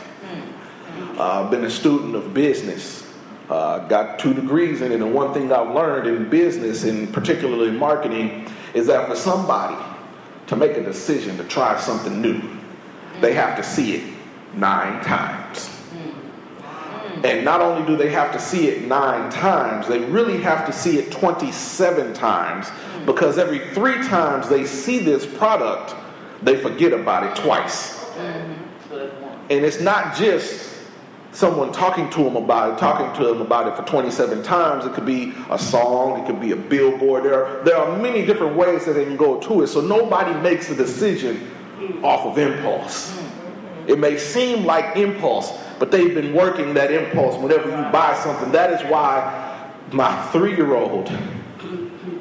Uh, 1.17 1.45
I've 1.45 1.51
been 1.51 1.65
a 1.65 1.71
student 1.71 2.15
of 2.15 2.35
business 2.35 3.11
uh, 3.51 3.81
got 3.89 4.19
two 4.19 4.33
degrees 4.33 4.81
in 4.81 4.93
it, 4.93 5.01
and 5.01 5.13
one 5.13 5.35
thing 5.35 5.53
I've 5.53 5.75
learned 5.75 6.07
in 6.07 6.31
business, 6.31 6.85
and 6.85 7.13
particularly 7.13 7.73
marketing, 7.73 8.49
is 8.75 8.87
that 8.87 9.09
for 9.09 9.17
somebody 9.17 9.77
to 10.47 10.57
make 10.57 10.77
a 10.77 10.83
decision 10.83 11.37
to 11.37 11.45
try 11.45 11.79
something 11.81 12.23
new, 12.23 12.41
they 13.21 13.33
have 13.35 13.57
to 13.57 13.65
see 13.65 13.97
it 13.97 14.15
nine 14.55 15.03
times. 15.05 15.80
And 17.25 17.45
not 17.45 17.61
only 17.61 17.87
do 17.87 17.97
they 17.97 18.11
have 18.11 18.33
to 18.33 18.41
see 18.41 18.69
it 18.69 18.87
nine 18.87 19.31
times, 19.31 19.87
they 19.87 19.99
really 19.99 20.41
have 20.41 20.67
to 20.67 20.73
see 20.73 20.99
it 20.99 21.13
27 21.13 22.15
times 22.15 22.69
because 23.05 23.39
every 23.39 23.59
three 23.75 24.03
times 24.07 24.49
they 24.49 24.65
see 24.65 24.99
this 24.99 25.27
product, 25.27 25.95
they 26.43 26.57
forget 26.57 26.93
about 26.93 27.25
it 27.25 27.43
twice. 27.43 28.05
Mm-hmm. 28.05 28.71
And 29.51 29.65
it's 29.65 29.81
not 29.81 30.15
just 30.15 30.71
someone 31.33 31.73
talking 31.73 32.09
to 32.11 32.25
them 32.25 32.37
about 32.37 32.75
it, 32.75 32.79
talking 32.79 33.13
to 33.21 33.29
them 33.29 33.41
about 33.41 33.69
it 33.69 33.77
for 33.77 33.89
27 33.89 34.43
times. 34.43 34.85
It 34.85 34.95
could 34.95 35.07
be 35.07 35.33
a 35.51 35.59
song, 35.59 36.21
it 36.21 36.27
could 36.27 36.41
be 36.41 36.53
a 36.53 36.57
billboard. 36.57 37.25
There 37.25 37.45
are, 37.45 37.65
there 37.65 37.77
are 37.77 37.99
many 37.99 38.25
different 38.25 38.57
ways 38.57 38.85
that 38.87 38.95
they 38.95 39.05
can 39.05 39.17
go 39.17 39.41
to 39.41 39.63
it. 39.63 39.69
So 39.69 39.81
nobody 39.81 40.39
makes 40.41 40.71
a 40.71 40.75
decision 40.75 41.37
mm-hmm. 41.37 42.05
off 42.05 42.27
of 42.27 42.39
impulse. 42.39 43.11
Mm-hmm. 43.11 43.91
It 43.91 43.99
may 43.99 44.19
seem 44.19 44.65
like 44.65 44.97
impulse, 44.97 45.53
but 45.81 45.91
they've 45.91 46.15
been 46.15 46.35
working 46.35 46.75
that 46.75 46.93
impulse 46.93 47.43
whenever 47.43 47.69
you 47.71 47.91
buy 47.91 48.15
something. 48.23 48.53
That 48.53 48.71
is 48.71 48.89
why 48.91 49.67
my 49.93 50.23
three 50.31 50.55
year 50.55 50.75
old 50.75 51.11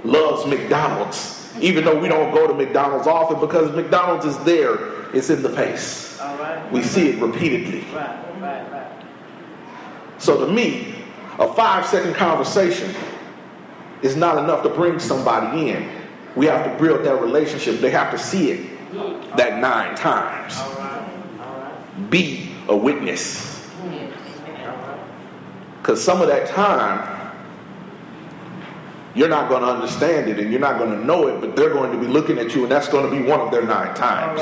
loves 0.06 0.46
McDonald's, 0.48 1.54
even 1.60 1.84
though 1.84 2.00
we 2.00 2.08
don't 2.08 2.34
go 2.34 2.48
to 2.48 2.54
McDonald's 2.54 3.06
often 3.06 3.40
because 3.42 3.76
McDonald's 3.76 4.26
is 4.26 4.38
there, 4.46 5.14
it's 5.14 5.30
in 5.30 5.42
the 5.44 5.50
face. 5.50 6.18
We 6.72 6.82
see 6.82 7.10
it 7.10 7.22
repeatedly. 7.22 7.84
So 10.20 10.46
to 10.46 10.52
me, 10.52 10.96
a 11.38 11.54
five 11.54 11.86
second 11.86 12.16
conversation 12.16 12.96
is 14.02 14.16
not 14.16 14.38
enough 14.42 14.64
to 14.64 14.70
bring 14.70 15.00
somebody 15.00 15.72
in. 15.72 15.90
We 16.38 16.46
have 16.46 16.64
to 16.66 16.82
build 16.82 17.06
that 17.06 17.22
relationship. 17.22 17.82
They 17.82 17.92
have 17.92 18.12
to 18.12 18.18
see 18.18 18.52
it 18.52 19.36
that 19.36 19.60
nine 19.60 19.98
times. 19.98 20.58
Be 22.10 22.56
a 22.70 22.76
witness. 22.76 23.49
Because 25.82 26.04
some 26.04 26.22
of 26.22 26.28
that 26.28 26.48
time, 26.48 27.18
you're 29.16 29.30
not 29.30 29.50
going 29.50 29.62
to 29.62 29.68
understand 29.68 30.30
it 30.30 30.40
and 30.40 30.52
you're 30.52 30.60
not 30.60 30.78
going 30.78 30.92
to 30.92 31.06
know 31.06 31.28
it, 31.28 31.42
but 31.42 31.56
they're 31.56 31.74
going 31.74 31.92
to 31.92 31.98
be 31.98 32.08
looking 32.08 32.38
at 32.38 32.54
you, 32.56 32.64
and 32.64 32.72
that's 32.72 32.88
going 32.88 33.10
to 33.10 33.12
be 33.12 33.28
one 33.28 33.40
of 33.40 33.52
their 33.52 33.64
nine 33.64 33.96
times. 33.96 34.40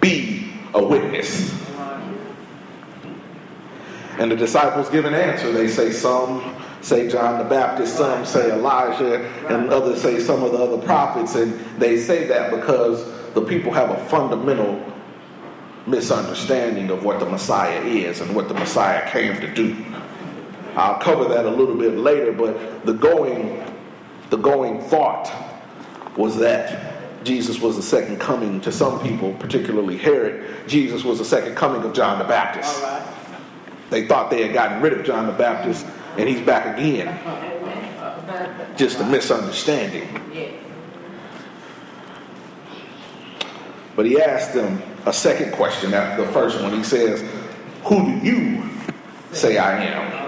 Be 0.00 0.52
a 0.74 0.82
witness. 0.82 1.54
And 4.18 4.30
the 4.30 4.36
disciples 4.36 4.88
give 4.90 5.04
an 5.04 5.14
answer. 5.14 5.50
They 5.52 5.68
say 5.68 5.90
some 5.90 6.56
say 6.82 7.08
John 7.08 7.38
the 7.38 7.44
Baptist, 7.44 7.96
some 7.96 8.24
say 8.24 8.52
Elijah, 8.52 9.26
and 9.48 9.70
others 9.70 10.00
say 10.00 10.18
some 10.18 10.42
of 10.42 10.52
the 10.52 10.58
other 10.58 10.78
prophets. 10.78 11.34
And 11.34 11.58
they 11.78 11.98
say 11.98 12.26
that 12.26 12.50
because 12.50 13.04
the 13.34 13.42
people 13.42 13.72
have 13.72 13.90
a 13.90 14.06
fundamental 14.06 14.89
misunderstanding 15.90 16.90
of 16.90 17.04
what 17.04 17.20
the 17.20 17.26
Messiah 17.26 17.80
is 17.82 18.20
and 18.20 18.34
what 18.34 18.48
the 18.48 18.54
Messiah 18.54 19.10
came 19.10 19.40
to 19.40 19.52
do. 19.52 19.76
I'll 20.76 21.00
cover 21.00 21.24
that 21.26 21.44
a 21.44 21.50
little 21.50 21.74
bit 21.74 21.98
later, 21.98 22.32
but 22.32 22.86
the 22.86 22.92
going, 22.92 23.62
the 24.30 24.36
going 24.36 24.80
thought 24.82 25.30
was 26.16 26.36
that 26.38 27.24
Jesus 27.24 27.60
was 27.60 27.76
the 27.76 27.82
second 27.82 28.18
coming 28.18 28.60
to 28.62 28.72
some 28.72 29.00
people, 29.00 29.34
particularly 29.34 29.98
Herod. 29.98 30.68
Jesus 30.68 31.04
was 31.04 31.18
the 31.18 31.24
second 31.24 31.54
coming 31.54 31.82
of 31.82 31.92
John 31.92 32.18
the 32.18 32.24
Baptist. 32.24 32.82
They 33.90 34.06
thought 34.06 34.30
they 34.30 34.42
had 34.42 34.54
gotten 34.54 34.80
rid 34.80 34.92
of 34.92 35.04
John 35.04 35.26
the 35.26 35.32
Baptist, 35.32 35.84
and 36.16 36.28
he's 36.28 36.40
back 36.40 36.78
again. 36.78 37.18
Just 38.76 39.00
a 39.00 39.04
misunderstanding. 39.04 40.08
But 43.96 44.06
he 44.06 44.20
asked 44.20 44.54
them 44.54 44.82
a 45.06 45.12
second 45.12 45.52
question 45.52 45.94
after 45.94 46.24
the 46.24 46.32
first 46.32 46.60
one. 46.60 46.72
He 46.72 46.84
says, 46.84 47.24
Who 47.84 48.04
do 48.04 48.26
you 48.26 48.62
say 49.32 49.58
I 49.58 49.84
am? 49.84 50.20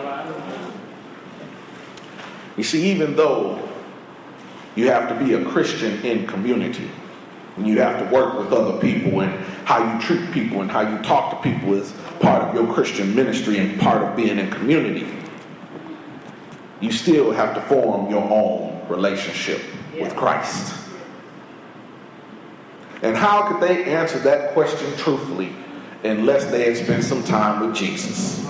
You 2.57 2.65
see, 2.65 2.91
even 2.91 3.17
though 3.17 3.69
you 4.75 4.89
have 4.91 5.09
to 5.09 5.25
be 5.25 5.35
a 5.35 5.45
Christian 5.45 6.05
in 6.05 6.27
community. 6.27 6.91
And 7.57 7.67
you 7.67 7.81
have 7.81 7.99
to 7.99 8.15
work 8.15 8.39
with 8.39 8.53
other 8.53 8.81
people 8.81 9.21
and 9.21 9.33
how 9.67 9.93
you 9.93 10.01
treat 10.01 10.33
people 10.33 10.63
and 10.63 10.71
how 10.71 10.81
you 10.81 11.03
talk 11.03 11.31
to 11.31 11.51
people 11.51 11.75
is 11.75 11.93
part 12.21 12.43
of 12.43 12.55
your 12.55 12.73
Christian 12.73 13.15
ministry 13.15 13.59
and 13.59 13.79
part 13.79 14.03
of 14.03 14.17
being 14.17 14.39
in 14.39 14.51
community. 14.51 15.07
You 16.81 16.91
still 16.91 17.31
have 17.33 17.55
to 17.55 17.61
form 17.63 18.11
your 18.11 18.23
own 18.23 18.87
relationship 18.89 19.61
with 20.01 20.17
Christ. 20.17 20.82
And 23.03 23.17
how 23.17 23.49
could 23.49 23.61
they 23.61 23.85
answer 23.85 24.19
that 24.21 24.53
question 24.53 24.97
truthfully 24.97 25.53
unless 26.05 26.45
they 26.47 26.65
had 26.73 26.77
spent 26.77 27.05
some 27.05 27.23
time 27.25 27.67
with 27.67 27.77
Jesus? 27.77 28.47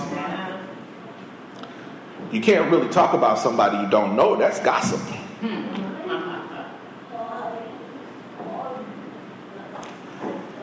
You 2.31 2.41
can't 2.41 2.71
really 2.71 2.89
talk 2.89 3.13
about 3.13 3.37
somebody 3.37 3.77
you 3.83 3.89
don't 3.89 4.15
know, 4.15 4.35
that's 4.35 4.59
gossip. 4.59 4.99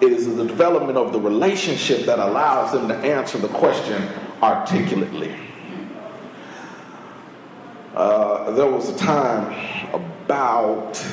It 0.00 0.12
is 0.12 0.34
the 0.34 0.46
development 0.46 0.96
of 0.96 1.12
the 1.12 1.20
relationship 1.20 2.06
that 2.06 2.18
allows 2.18 2.72
them 2.72 2.88
to 2.88 2.96
answer 2.96 3.38
the 3.38 3.48
question 3.48 4.02
articulately. 4.42 5.34
Uh, 7.94 8.50
there 8.52 8.66
was 8.66 8.88
a 8.88 8.96
time 8.96 9.52
about 9.92 11.04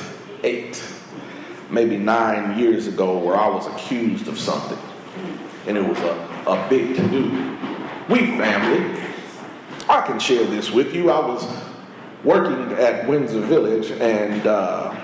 eight, 0.42 0.82
maybe 1.70 1.96
nine 1.96 2.58
years 2.58 2.86
ago 2.86 3.18
where 3.18 3.36
I 3.36 3.48
was 3.48 3.66
accused 3.66 4.28
of 4.28 4.38
something. 4.38 4.78
And 5.66 5.76
it 5.76 5.86
was 5.86 5.98
a, 5.98 6.44
a 6.46 6.66
big 6.68 6.96
to 6.96 7.08
do. 7.08 7.56
We 8.08 8.38
family, 8.38 9.00
I 9.88 10.02
can 10.06 10.18
share 10.18 10.44
this 10.46 10.70
with 10.70 10.94
you. 10.94 11.10
I 11.10 11.26
was 11.26 11.46
working 12.24 12.72
at 12.78 13.06
Windsor 13.06 13.40
Village, 13.40 13.90
and 13.90 14.46
uh, 14.46 14.94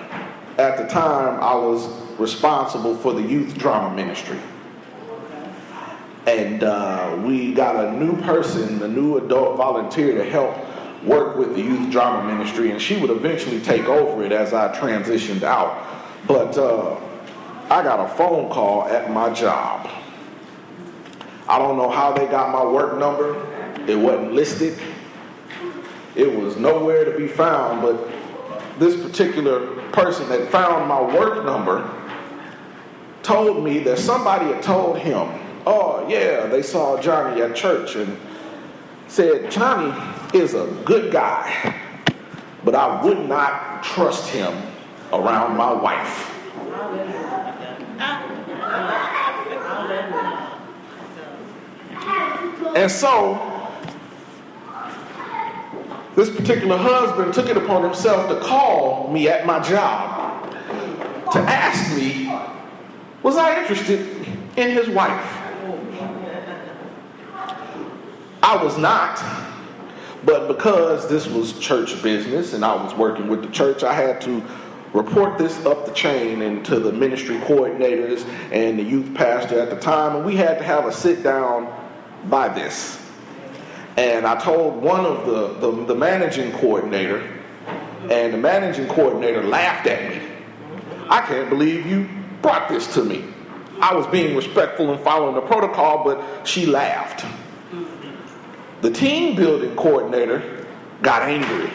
at 0.59 0.79
the 0.79 0.87
time, 0.87 1.41
I 1.41 1.55
was 1.55 1.87
responsible 2.19 2.97
for 2.97 3.13
the 3.13 3.23
youth 3.23 3.57
drama 3.59 3.95
ministry. 3.95 4.39
And 6.27 6.65
uh, 6.65 7.21
we 7.25 7.53
got 7.53 7.85
a 7.85 7.93
new 7.93 8.21
person, 8.23 8.83
a 8.83 8.89
new 8.89 9.19
adult 9.19 9.59
volunteer 9.59 10.15
to 10.15 10.25
help 10.25 10.57
work 11.05 11.37
with 11.37 11.55
the 11.55 11.61
youth 11.61 11.91
drama 11.91 12.33
ministry, 12.33 12.71
and 12.71 12.81
she 12.81 12.97
would 12.97 13.11
eventually 13.11 13.61
take 13.61 13.85
over 13.85 14.25
it 14.25 14.33
as 14.33 14.55
I 14.55 14.75
transitioned 14.75 15.43
out. 15.43 15.85
But 16.27 16.57
uh, 16.57 16.99
I 17.71 17.83
got 17.83 18.01
a 18.01 18.15
phone 18.17 18.51
call 18.51 18.85
at 18.85 19.11
my 19.11 19.33
job. 19.33 19.91
I 21.49 21.59
don't 21.59 21.77
know 21.77 21.91
how 21.91 22.13
they 22.13 22.27
got 22.27 22.51
my 22.51 22.65
work 22.65 22.99
number. 22.99 23.35
It 23.87 23.97
wasn't 23.97 24.33
listed. 24.33 24.79
It 26.17 26.35
was 26.35 26.57
nowhere 26.57 27.05
to 27.05 27.19
be 27.19 27.27
found, 27.27 27.83
but 27.83 28.09
this 28.79 29.01
particular 29.01 29.83
person 29.93 30.29
that 30.31 30.51
found 30.51 30.89
my 30.89 31.01
work 31.01 31.45
number 31.45 31.91
told 33.23 33.63
me 33.63 33.81
that 33.81 33.99
somebody 33.99 34.47
had 34.47 34.63
told 34.63 34.99
him, 34.99 35.29
oh, 35.67 36.07
yeah, 36.09 36.47
they 36.47 36.63
saw 36.63 37.01
Johnny 37.01 37.43
at 37.43 37.55
church 37.55 37.97
and 37.97 38.17
said, 39.09 39.51
Johnny 39.51 39.93
is 40.39 40.55
a 40.55 40.67
good 40.85 41.13
guy, 41.13 41.75
but 42.65 42.75
I 42.75 43.03
would 43.05 43.29
not 43.29 43.83
trust 43.83 44.29
him 44.29 44.55
around 45.13 45.57
my 45.57 45.73
wife. 45.73 46.31
And 52.77 52.91
so, 52.91 53.55
this 56.17 56.31
particular 56.31 56.77
husband 56.77 57.35
took 57.35 57.49
it 57.49 57.57
upon 57.57 57.83
himself 57.83 58.29
to 58.29 58.41
call 58.41 59.11
me 59.13 59.29
at 59.29 59.47
my 59.47 59.61
job 59.61 60.53
to 61.33 61.39
ask 61.41 61.97
me, 61.97 62.33
was 63.23 63.37
I 63.37 63.61
interested 63.61 64.01
in 64.57 64.71
his 64.71 64.89
wife? 64.89 65.41
I 68.43 68.63
was 68.63 68.77
not, 68.77 69.23
but 70.25 70.49
because 70.49 71.09
this 71.09 71.27
was 71.27 71.59
church 71.59 72.03
business 72.03 72.53
and 72.53 72.65
I 72.65 72.75
was 72.75 72.95
working 72.95 73.29
with 73.29 73.43
the 73.43 73.49
church, 73.49 73.83
I 73.83 73.95
had 73.95 74.21
to 74.23 74.43
report 74.95 75.37
this 75.37 75.67
up 75.67 75.85
the 75.85 75.93
chain 75.93 76.41
and 76.43 76.65
to 76.65 76.79
the 76.79 76.93
ministry 76.93 77.37
coordinators 77.39 78.25
and 78.53 78.79
the 78.79 78.83
youth 78.83 79.13
pastor 79.15 79.59
at 79.59 79.69
the 79.69 79.79
time, 79.79 80.17
and 80.17 80.25
we 80.25 80.37
had 80.37 80.57
to 80.59 80.65
have 80.65 80.87
a 80.87 80.93
sit 80.93 81.23
down 81.23 81.69
by 82.31 82.49
this. 82.49 83.01
And 83.97 84.27
I 84.27 84.41
told 84.41 84.83
one 84.83 85.05
of 85.05 85.27
the, 85.27 85.55
the, 85.55 85.85
the 85.87 85.95
managing 85.95 86.53
coordinator, 86.53 87.29
and 88.11 88.33
the 88.33 88.39
managing 88.39 88.89
coordinator 88.89 89.43
laughed 89.43 89.87
at 89.87 90.11
me. 90.11 90.23
I 91.09 91.21
can't 91.23 91.51
believe 91.51 91.87
you 91.87 92.09
brought 92.41 92.69
this 92.69 92.93
to 92.95 93.05
me. 93.05 93.25
I 93.81 93.95
was 93.95 94.07
being 94.07 94.37
respectful 94.37 94.93
and 94.93 95.03
following 95.03 95.35
the 95.35 95.41
protocol, 95.41 96.05
but 96.05 96.47
she 96.47 96.67
laughed. 96.67 97.25
The 98.81 98.91
team 98.91 99.35
building 99.35 99.75
coordinator 99.75 100.67
got 101.03 101.23
angry. 101.23 101.71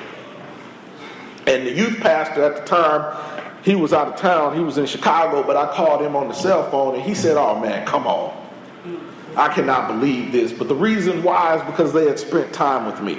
And 1.50 1.66
the 1.66 1.72
youth 1.72 2.00
pastor 2.00 2.44
at 2.44 2.58
the 2.58 2.62
time, 2.62 3.42
he 3.64 3.74
was 3.74 3.92
out 3.92 4.08
of 4.08 4.16
town. 4.18 4.56
He 4.56 4.64
was 4.64 4.78
in 4.78 4.86
Chicago, 4.86 5.42
but 5.42 5.58
I 5.58 5.74
called 5.74 6.00
him 6.00 6.16
on 6.16 6.28
the 6.28 6.34
cell 6.36 6.70
phone 6.70 6.94
and 6.94 7.04
he 7.04 7.16
said, 7.16 7.38
Oh 7.38 7.60
man, 7.60 7.88
come 7.88 8.06
on. 8.06 8.36
I 9.36 9.52
cannot 9.52 9.88
believe 9.88 10.32
this. 10.32 10.54
But 10.54 10.68
the 10.68 10.76
reason 10.76 11.24
why 11.24 11.56
is 11.56 11.64
because 11.64 11.92
they 11.92 12.06
had 12.06 12.20
spent 12.20 12.54
time 12.54 12.86
with 12.86 13.02
me. 13.02 13.18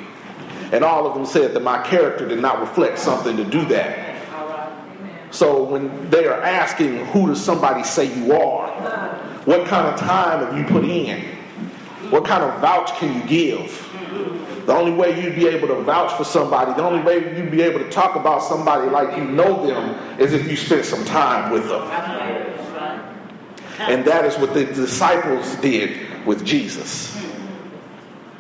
And 0.71 0.85
all 0.85 1.09
of 1.09 1.15
them 1.15 1.27
said 1.27 1.55
that 1.55 1.63
my 1.65 1.83
character 1.83 2.29
did 2.29 2.41
not 2.41 2.61
reflect 2.61 3.01
something 3.01 3.37
to 3.37 3.45
do 3.45 3.65
that. 3.65 4.17
So 5.33 5.65
when 5.65 6.09
they 6.09 6.27
are 6.27 6.41
asking, 6.41 7.07
who 7.07 7.27
does 7.27 7.45
somebody 7.45 7.83
say 7.83 8.17
you 8.17 8.33
are? 8.33 8.69
What 9.45 9.67
kind 9.67 9.89
of 9.89 9.99
time 9.99 10.47
have 10.47 10.57
you 10.57 10.65
put 10.65 10.85
in? 10.85 11.21
What 12.11 12.25
kind 12.25 12.45
of 12.45 12.61
vouch 12.61 12.95
can 12.99 13.21
you 13.21 13.27
give? 13.27 13.90
The 14.71 14.77
only 14.77 14.93
way 14.93 15.21
you'd 15.21 15.35
be 15.35 15.49
able 15.49 15.67
to 15.67 15.83
vouch 15.83 16.13
for 16.17 16.23
somebody, 16.23 16.73
the 16.75 16.85
only 16.85 17.03
way 17.03 17.37
you'd 17.37 17.51
be 17.51 17.61
able 17.61 17.81
to 17.81 17.91
talk 17.91 18.15
about 18.15 18.41
somebody 18.41 18.89
like 18.89 19.17
you 19.19 19.25
know 19.25 19.67
them 19.67 20.21
is 20.21 20.33
if 20.33 20.49
you 20.49 20.57
spent 20.57 20.85
some 20.85 21.05
time 21.07 21.51
with 21.51 21.69
them. 21.69 21.83
And 23.81 24.05
that 24.05 24.25
is 24.25 24.39
what 24.39 24.55
the 24.55 24.67
disciples 24.67 25.57
did 25.57 26.25
with 26.25 26.47
Jesus. 26.47 27.21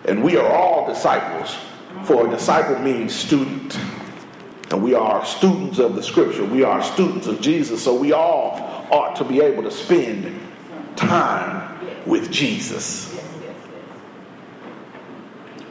And 0.05 0.23
we 0.23 0.37
are 0.37 0.47
all 0.47 0.87
disciples, 0.87 1.57
for 2.05 2.29
a 2.29 2.31
disciple 2.31 2.79
means 2.79 3.13
student. 3.13 3.77
And 4.71 4.85
we 4.85 4.95
are 4.95 5.27
students 5.27 5.81
of 5.81 5.97
the 5.97 6.03
scripture. 6.05 6.45
We 6.45 6.63
are 6.63 6.81
students 6.81 7.27
of 7.27 7.41
Jesus. 7.41 7.83
So 7.83 7.93
we 7.93 8.13
all 8.13 8.87
ought 8.93 9.17
to 9.17 9.25
be 9.25 9.41
able 9.41 9.65
to 9.65 9.71
spend 9.73 10.33
time 10.95 12.07
with 12.07 12.31
Jesus. 12.31 13.21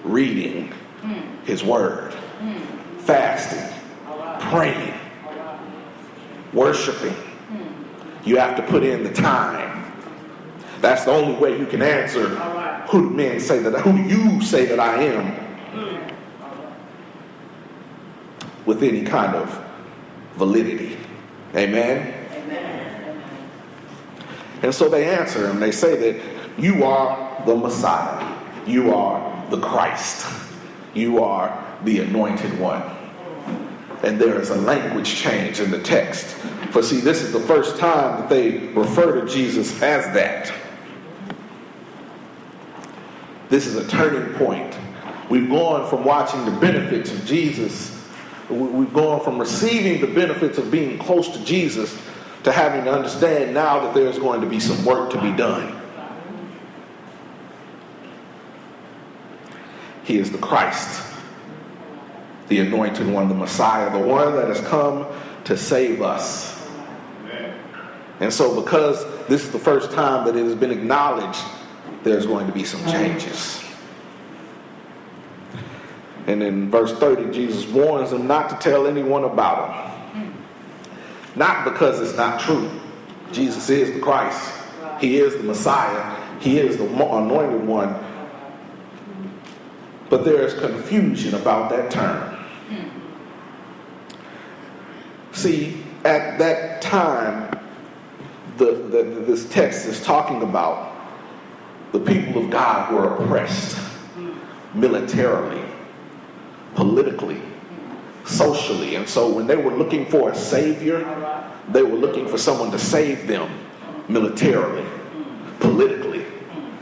Reading 0.04 0.74
his 1.46 1.64
word, 1.64 2.14
fasting, 3.00 3.76
praying, 4.40 4.94
worshiping. 6.54 7.16
You 8.26 8.38
have 8.38 8.56
to 8.58 8.64
put 8.64 8.84
in 8.84 9.04
the 9.04 9.14
time. 9.14 9.92
That's 10.82 11.06
the 11.06 11.12
only 11.12 11.40
way 11.40 11.58
you 11.58 11.66
can 11.66 11.82
answer 11.82 12.30
who 12.90 13.10
do 13.10 13.16
men 13.16 13.40
say 13.40 13.60
that 13.60 13.80
who 13.82 13.96
you 13.98 14.42
say 14.42 14.66
that 14.66 14.80
I 14.80 15.04
am 15.04 15.50
with 18.66 18.84
any 18.84 19.04
kind 19.04 19.36
of 19.36 19.64
validity. 20.36 20.98
Amen? 21.56 22.14
Amen. 22.32 23.22
And 24.62 24.74
so 24.74 24.90
they 24.90 25.10
answer 25.10 25.50
him. 25.50 25.60
They 25.60 25.72
say 25.72 26.14
that 26.14 26.60
you 26.60 26.84
are 26.84 27.44
the 27.46 27.56
Messiah. 27.56 28.38
You 28.66 28.94
are 28.94 29.29
the 29.50 29.60
Christ. 29.60 30.26
You 30.94 31.24
are 31.24 31.78
the 31.84 32.00
anointed 32.00 32.60
one. 32.60 32.84
And 34.04 34.20
there 34.20 34.40
is 34.40 34.50
a 34.50 34.56
language 34.56 35.16
change 35.16 35.60
in 35.60 35.72
the 35.72 35.82
text. 35.82 36.26
For 36.72 36.82
see, 36.82 37.02
this 37.02 37.22
is 37.22 37.34
the 37.34 37.40
first 37.42 37.78
time 37.78 38.22
that 38.22 38.30
they 38.30 38.68
refer 38.70 39.22
to 39.22 39.28
Jesus 39.28 39.82
as 39.82 40.06
that. 40.14 40.54
This 43.50 43.66
is 43.66 43.76
a 43.76 43.88
turning 43.88 44.34
point. 44.36 44.78
We've 45.30 45.50
gone 45.50 45.90
from 45.90 46.06
watching 46.06 46.46
the 46.46 46.60
benefits 46.60 47.12
of 47.12 47.26
Jesus 47.26 48.00
We've 48.50 48.94
gone 48.94 49.24
from 49.24 49.38
receiving 49.38 50.02
the 50.02 50.08
benefits 50.08 50.58
of 50.58 50.72
being 50.72 50.98
close 50.98 51.30
to 51.30 51.44
Jesus 51.46 51.96
to 52.44 52.52
having 52.52 52.86
to 52.86 52.92
understand 52.92 53.54
now 53.54 53.80
that 53.80 53.94
there's 53.94 54.18
going 54.18 54.42
to 54.42 54.48
be 54.48 54.60
some 54.60 54.84
work 54.86 55.12
to 55.12 55.22
be 55.22 55.32
done. 55.32 55.79
He 60.10 60.18
is 60.18 60.32
the 60.32 60.40
Christ, 60.40 61.04
the 62.48 62.58
anointed 62.62 63.06
one, 63.06 63.30
the 63.30 63.36
Messiah, 63.36 63.92
the 63.92 64.04
one 64.04 64.36
that 64.38 64.48
has 64.48 64.60
come 64.62 65.06
to 65.44 65.56
save 65.56 66.02
us. 66.02 66.68
And 68.20 68.34
so, 68.34 68.60
because 68.60 69.06
this 69.28 69.44
is 69.44 69.52
the 69.52 69.60
first 69.60 69.92
time 69.92 70.26
that 70.26 70.36
it 70.36 70.44
has 70.44 70.56
been 70.56 70.72
acknowledged, 70.72 71.40
there's 72.02 72.26
going 72.26 72.48
to 72.48 72.52
be 72.52 72.64
some 72.64 72.84
changes. 72.88 73.64
And 76.26 76.42
in 76.42 76.72
verse 76.72 76.92
30, 76.94 77.32
Jesus 77.32 77.72
warns 77.72 78.10
them 78.10 78.26
not 78.26 78.50
to 78.50 78.56
tell 78.56 78.88
anyone 78.88 79.26
about 79.26 79.94
him. 80.16 80.34
Not 81.36 81.66
because 81.66 82.02
it's 82.02 82.18
not 82.18 82.40
true. 82.40 82.68
Jesus 83.32 83.70
is 83.70 83.94
the 83.94 84.00
Christ, 84.00 84.52
He 85.00 85.20
is 85.20 85.38
the 85.38 85.44
Messiah, 85.44 86.20
He 86.40 86.58
is 86.58 86.78
the 86.78 86.86
anointed 86.86 87.68
one. 87.68 88.09
But 90.10 90.26
there 90.26 90.42
is 90.42 90.54
confusion 90.56 91.36
about 91.36 91.70
that 91.70 91.92
term. 91.92 92.36
See, 95.32 95.84
at 96.04 96.40
that 96.40 96.82
time, 96.82 97.60
the, 98.58 98.74
the, 98.74 99.04
this 99.26 99.48
text 99.50 99.86
is 99.86 100.04
talking 100.04 100.42
about 100.42 100.96
the 101.92 102.00
people 102.00 102.44
of 102.44 102.50
God 102.50 102.94
were 102.94 103.16
oppressed 103.16 103.80
militarily 104.74 105.64
politically, 106.76 107.42
socially. 108.26 108.96
And 108.96 109.08
so 109.08 109.30
when 109.30 109.48
they 109.48 109.58
were 109.58 109.76
looking 109.76 110.06
for 110.06 110.32
a 110.32 110.36
savior, 110.36 111.00
they 111.70 111.84
were 111.84 111.98
looking 111.98 112.28
for 112.28 112.38
someone 112.38 112.72
to 112.72 112.80
save 112.80 113.28
them 113.28 113.52
militarily, 114.08 114.86
politically, 115.60 116.26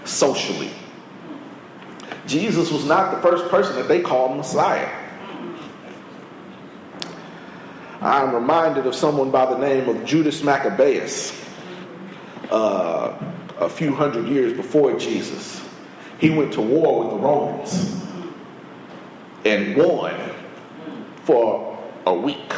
socially. 0.05 0.69
Jesus 2.27 2.71
was 2.71 2.85
not 2.85 3.15
the 3.15 3.21
first 3.21 3.49
person 3.49 3.75
that 3.77 3.87
they 3.87 4.01
called 4.01 4.37
Messiah. 4.37 4.89
I'm 8.01 8.33
reminded 8.33 8.85
of 8.85 8.93
someone 8.93 9.31
by 9.31 9.45
the 9.45 9.57
name 9.57 9.89
of 9.89 10.05
Judas 10.05 10.43
Maccabeus, 10.43 11.43
uh, 12.51 13.17
a 13.59 13.69
few 13.69 13.95
hundred 13.95 14.27
years 14.27 14.53
before 14.53 14.97
Jesus. 14.99 15.61
He 16.19 16.29
went 16.29 16.53
to 16.53 16.61
war 16.61 17.03
with 17.03 17.11
the 17.11 17.17
Romans 17.17 18.03
and 19.45 19.75
won 19.75 20.15
for 21.23 21.79
a 22.05 22.13
week. 22.13 22.53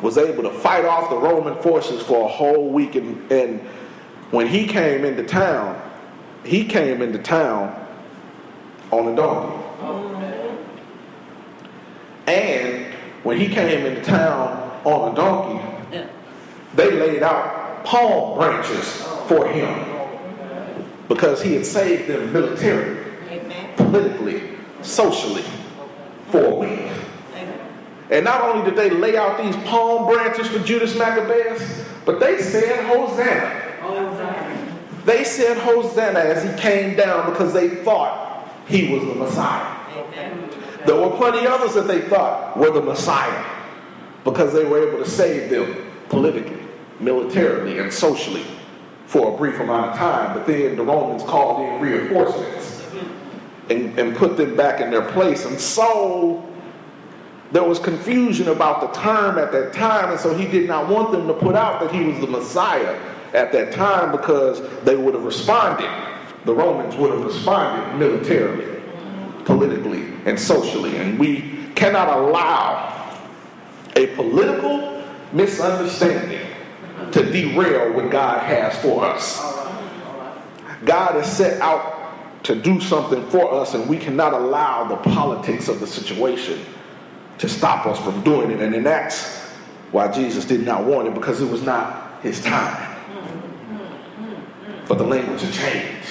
Was 0.00 0.18
able 0.18 0.42
to 0.42 0.50
fight 0.50 0.84
off 0.84 1.10
the 1.10 1.16
Roman 1.16 1.60
forces 1.62 2.02
for 2.02 2.24
a 2.24 2.28
whole 2.28 2.70
week. 2.70 2.96
And, 2.96 3.30
and 3.30 3.60
when 4.32 4.48
he 4.48 4.66
came 4.66 5.04
into 5.04 5.22
town, 5.22 5.80
he 6.44 6.64
came 6.64 7.02
into 7.02 7.18
town 7.18 7.86
on 8.90 9.08
a 9.08 9.16
donkey. 9.16 9.58
And 12.26 12.94
when 13.22 13.38
he 13.38 13.48
came 13.48 13.86
into 13.86 14.02
town 14.02 14.80
on 14.84 15.12
a 15.12 15.14
donkey, 15.14 15.64
they 16.74 16.90
laid 16.92 17.22
out 17.22 17.84
palm 17.84 18.38
branches 18.38 19.02
for 19.26 19.46
him 19.46 19.88
because 21.08 21.42
he 21.42 21.54
had 21.54 21.66
saved 21.66 22.08
them 22.08 22.32
militarily, 22.32 23.00
politically, 23.76 24.42
socially 24.82 25.44
for 26.28 26.44
a 26.44 26.54
week. 26.54 26.90
And 28.10 28.24
not 28.24 28.42
only 28.42 28.64
did 28.64 28.76
they 28.76 28.90
lay 28.90 29.16
out 29.16 29.42
these 29.42 29.56
palm 29.64 30.06
branches 30.06 30.46
for 30.48 30.58
Judas 30.60 30.96
Maccabeus, 30.96 31.84
but 32.04 32.20
they 32.20 32.40
said 32.42 32.84
Hosanna. 32.84 33.61
They 35.04 35.24
said 35.24 35.56
Hosanna 35.58 36.20
as 36.20 36.42
he 36.42 36.60
came 36.60 36.96
down 36.96 37.30
because 37.30 37.52
they 37.52 37.68
thought 37.68 38.48
he 38.68 38.92
was 38.92 39.04
the 39.04 39.14
Messiah. 39.14 39.78
There 40.86 40.96
were 40.96 41.16
plenty 41.16 41.46
others 41.46 41.74
that 41.74 41.86
they 41.86 42.02
thought 42.02 42.56
were 42.56 42.70
the 42.70 42.82
Messiah 42.82 43.44
because 44.24 44.52
they 44.52 44.64
were 44.64 44.88
able 44.88 45.04
to 45.04 45.08
save 45.08 45.50
them 45.50 45.90
politically, 46.08 46.62
militarily, 47.00 47.78
and 47.78 47.92
socially 47.92 48.44
for 49.06 49.34
a 49.34 49.36
brief 49.36 49.58
amount 49.60 49.90
of 49.90 49.96
time. 49.96 50.36
But 50.36 50.46
then 50.46 50.76
the 50.76 50.82
Romans 50.82 51.22
called 51.24 51.60
in 51.60 51.80
reinforcements 51.80 52.86
and, 53.70 53.98
and 53.98 54.16
put 54.16 54.36
them 54.36 54.56
back 54.56 54.80
in 54.80 54.90
their 54.90 55.08
place. 55.10 55.44
And 55.44 55.58
so 55.58 56.48
there 57.50 57.64
was 57.64 57.78
confusion 57.78 58.48
about 58.48 58.80
the 58.80 59.00
term 59.00 59.38
at 59.38 59.52
that 59.52 59.72
time, 59.72 60.10
and 60.10 60.20
so 60.20 60.34
he 60.34 60.46
did 60.46 60.68
not 60.68 60.88
want 60.88 61.12
them 61.12 61.26
to 61.26 61.34
put 61.34 61.54
out 61.54 61.80
that 61.80 61.92
he 61.92 62.04
was 62.04 62.18
the 62.20 62.26
Messiah 62.26 62.98
at 63.32 63.52
that 63.52 63.72
time 63.72 64.12
because 64.12 64.60
they 64.84 64.96
would 64.96 65.14
have 65.14 65.24
responded. 65.24 65.90
The 66.44 66.54
Romans 66.54 66.96
would 66.96 67.10
have 67.12 67.24
responded 67.24 67.96
militarily, 67.98 68.82
politically, 69.44 70.12
and 70.26 70.38
socially. 70.38 70.96
And 70.96 71.18
we 71.18 71.68
cannot 71.74 72.08
allow 72.08 73.18
a 73.96 74.06
political 74.14 75.02
misunderstanding 75.32 76.46
to 77.12 77.30
derail 77.30 77.92
what 77.92 78.10
God 78.10 78.42
has 78.42 78.76
for 78.78 79.04
us. 79.04 79.40
God 80.84 81.14
has 81.14 81.36
set 81.36 81.60
out 81.60 82.44
to 82.44 82.54
do 82.56 82.80
something 82.80 83.28
for 83.30 83.54
us, 83.54 83.74
and 83.74 83.88
we 83.88 83.96
cannot 83.96 84.32
allow 84.32 84.84
the 84.84 84.96
politics 84.96 85.68
of 85.68 85.78
the 85.80 85.86
situation 85.86 86.60
to 87.38 87.48
stop 87.48 87.86
us 87.86 87.98
from 88.00 88.22
doing 88.22 88.50
it. 88.50 88.60
And 88.60 88.84
that's 88.84 89.40
why 89.92 90.10
Jesus 90.10 90.44
did 90.44 90.64
not 90.64 90.84
want 90.84 91.08
it 91.08 91.14
because 91.14 91.40
it 91.40 91.50
was 91.50 91.62
not 91.62 92.20
his 92.22 92.42
time. 92.42 92.91
But 94.88 94.98
the 94.98 95.04
language 95.04 95.40
has 95.42 95.56
changed. 95.56 96.08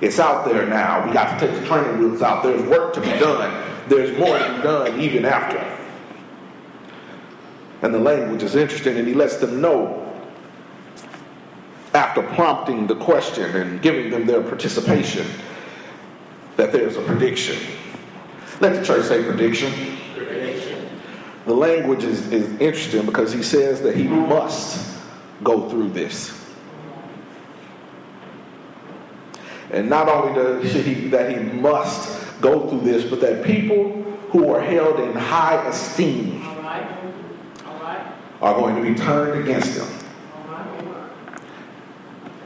It's 0.00 0.18
out 0.18 0.44
there 0.44 0.66
now. 0.66 1.06
We 1.06 1.12
got 1.12 1.38
to 1.38 1.46
take 1.46 1.58
the 1.58 1.66
training 1.66 1.98
wheels 1.98 2.20
out. 2.22 2.42
There's 2.42 2.62
work 2.68 2.92
to 2.94 3.00
be 3.00 3.08
done. 3.08 3.88
There's 3.88 4.16
more 4.18 4.38
to 4.38 4.54
be 4.56 4.62
done 4.62 5.00
even 5.00 5.24
after. 5.24 5.58
And 7.82 7.94
the 7.94 7.98
language 7.98 8.42
is 8.42 8.54
interesting, 8.54 8.96
and 8.98 9.06
he 9.06 9.14
lets 9.14 9.36
them 9.36 9.60
know 9.60 10.00
after 11.94 12.22
prompting 12.22 12.86
the 12.86 12.96
question 12.96 13.56
and 13.56 13.80
giving 13.80 14.10
them 14.10 14.26
their 14.26 14.42
participation 14.42 15.26
that 16.56 16.72
there's 16.72 16.96
a 16.96 17.02
prediction. 17.02 17.56
Let 18.60 18.74
the 18.74 18.84
church 18.84 19.06
say 19.06 19.22
prediction. 19.22 19.72
prediction. 20.14 20.88
The 21.46 21.54
language 21.54 22.04
is, 22.04 22.32
is 22.32 22.48
interesting 22.60 23.06
because 23.06 23.32
he 23.32 23.42
says 23.42 23.80
that 23.82 23.96
he 23.96 24.04
must 24.04 24.98
go 25.42 25.68
through 25.68 25.90
this. 25.90 26.43
And 29.74 29.90
not 29.90 30.08
only 30.08 30.34
does 30.34 30.72
he, 30.72 31.08
that 31.08 31.36
he 31.36 31.42
must 31.58 32.40
go 32.40 32.68
through 32.68 32.82
this, 32.82 33.04
but 33.10 33.20
that 33.20 33.44
people 33.44 34.02
who 34.30 34.52
are 34.52 34.60
held 34.60 35.00
in 35.00 35.12
high 35.14 35.66
esteem 35.68 36.46
All 36.46 36.56
right. 36.62 36.86
All 37.66 37.80
right. 37.80 38.06
are 38.40 38.54
going 38.54 38.76
to 38.76 38.82
be 38.82 38.94
turned 38.94 39.42
against 39.42 39.76
him. 39.76 39.88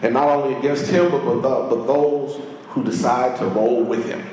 And 0.00 0.14
not 0.14 0.28
only 0.28 0.58
against 0.58 0.86
him, 0.86 1.10
but, 1.10 1.42
but, 1.42 1.68
but 1.68 1.86
those 1.86 2.40
who 2.68 2.82
decide 2.82 3.38
to 3.38 3.46
roll 3.46 3.82
with 3.82 4.06
him. 4.06 4.24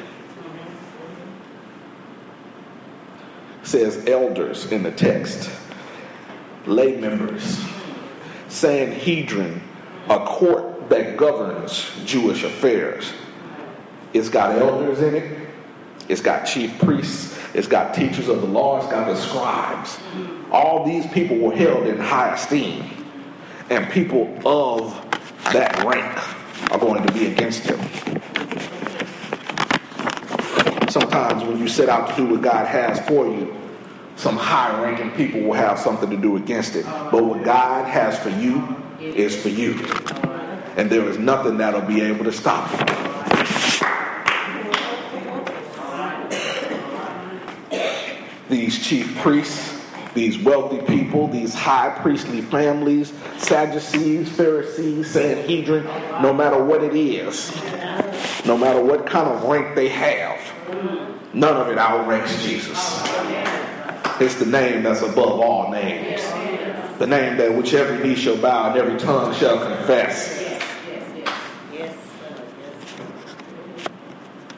says 3.63 4.05
elders 4.08 4.71
in 4.71 4.84
the 4.84 4.91
text, 4.91 5.49
lay 6.65 6.95
members, 6.95 7.65
Sanhedrin, 8.47 9.60
a 10.08 10.19
court 10.19 10.74
that 10.89 11.17
governs 11.17 11.91
Jewish 12.05 12.43
affairs. 12.43 13.11
It's 14.13 14.29
got 14.29 14.57
elders 14.57 15.01
in 15.01 15.15
it, 15.15 15.49
it's 16.07 16.21
got 16.21 16.45
chief 16.45 16.77
priests, 16.79 17.37
it's 17.53 17.67
got 17.67 17.93
teachers 17.93 18.27
of 18.27 18.41
the 18.41 18.47
law, 18.47 18.77
it's 18.77 18.87
got 18.87 19.07
the 19.07 19.15
scribes. 19.15 19.97
All 20.51 20.85
these 20.85 21.05
people 21.07 21.37
were 21.37 21.55
held 21.55 21.87
in 21.87 21.97
high 21.97 22.33
esteem, 22.33 22.83
and 23.69 23.91
people 23.91 24.39
of 24.45 24.93
that 25.51 25.83
rank 25.83 26.71
are 26.71 26.79
going 26.79 27.05
to 27.05 27.13
be 27.13 27.27
against 27.27 27.63
him. 27.63 27.79
Sometimes 30.89 31.43
when 31.43 31.59
you 31.59 31.67
set 31.67 31.89
out 31.89 32.09
to 32.09 32.15
do 32.15 32.25
what 32.25 32.41
God 32.41 32.67
has 32.67 33.05
for 33.07 33.25
you, 33.27 33.53
some 34.15 34.37
high 34.37 34.81
ranking 34.81 35.11
people 35.11 35.41
will 35.41 35.53
have 35.53 35.77
something 35.77 36.09
to 36.09 36.17
do 36.17 36.37
against 36.37 36.75
it. 36.75 36.85
But 36.85 37.25
what 37.25 37.43
God 37.43 37.85
has 37.85 38.17
for 38.17 38.29
you 38.29 38.63
is 38.99 39.35
for 39.35 39.49
you. 39.49 39.73
And 40.77 40.89
there 40.89 41.07
is 41.09 41.17
nothing 41.17 41.57
that'll 41.57 41.81
be 41.81 42.01
able 42.01 42.25
to 42.25 42.31
stop 42.33 42.69
it. 42.73 42.89
These 48.49 48.85
chief 48.85 49.17
priests 49.17 49.75
these 50.15 50.39
wealthy 50.39 50.79
people, 50.81 51.27
these 51.27 51.53
high 51.53 51.89
priestly 52.01 52.41
families, 52.41 53.13
Sadducees, 53.38 54.29
Pharisees, 54.29 55.11
Sanhedrin, 55.11 55.83
no 56.21 56.33
matter 56.33 56.63
what 56.63 56.83
it 56.83 56.95
is, 56.95 57.53
no 58.45 58.57
matter 58.57 58.81
what 58.81 59.05
kind 59.05 59.27
of 59.27 59.43
rank 59.43 59.75
they 59.75 59.89
have, 59.89 60.39
none 61.33 61.57
of 61.57 61.67
it 61.67 61.77
outranks 61.77 62.41
Jesus. 62.41 63.01
It's 64.21 64.35
the 64.35 64.45
name 64.45 64.83
that's 64.83 65.01
above 65.01 65.41
all 65.41 65.69
names. 65.69 66.21
The 66.97 67.07
name 67.07 67.35
that 67.35 67.53
which 67.53 67.73
every 67.73 68.01
knee 68.01 68.15
shall 68.15 68.38
bow 68.38 68.69
and 68.69 68.79
every 68.79 68.97
tongue 68.97 69.35
shall 69.35 69.59
confess. 69.59 70.44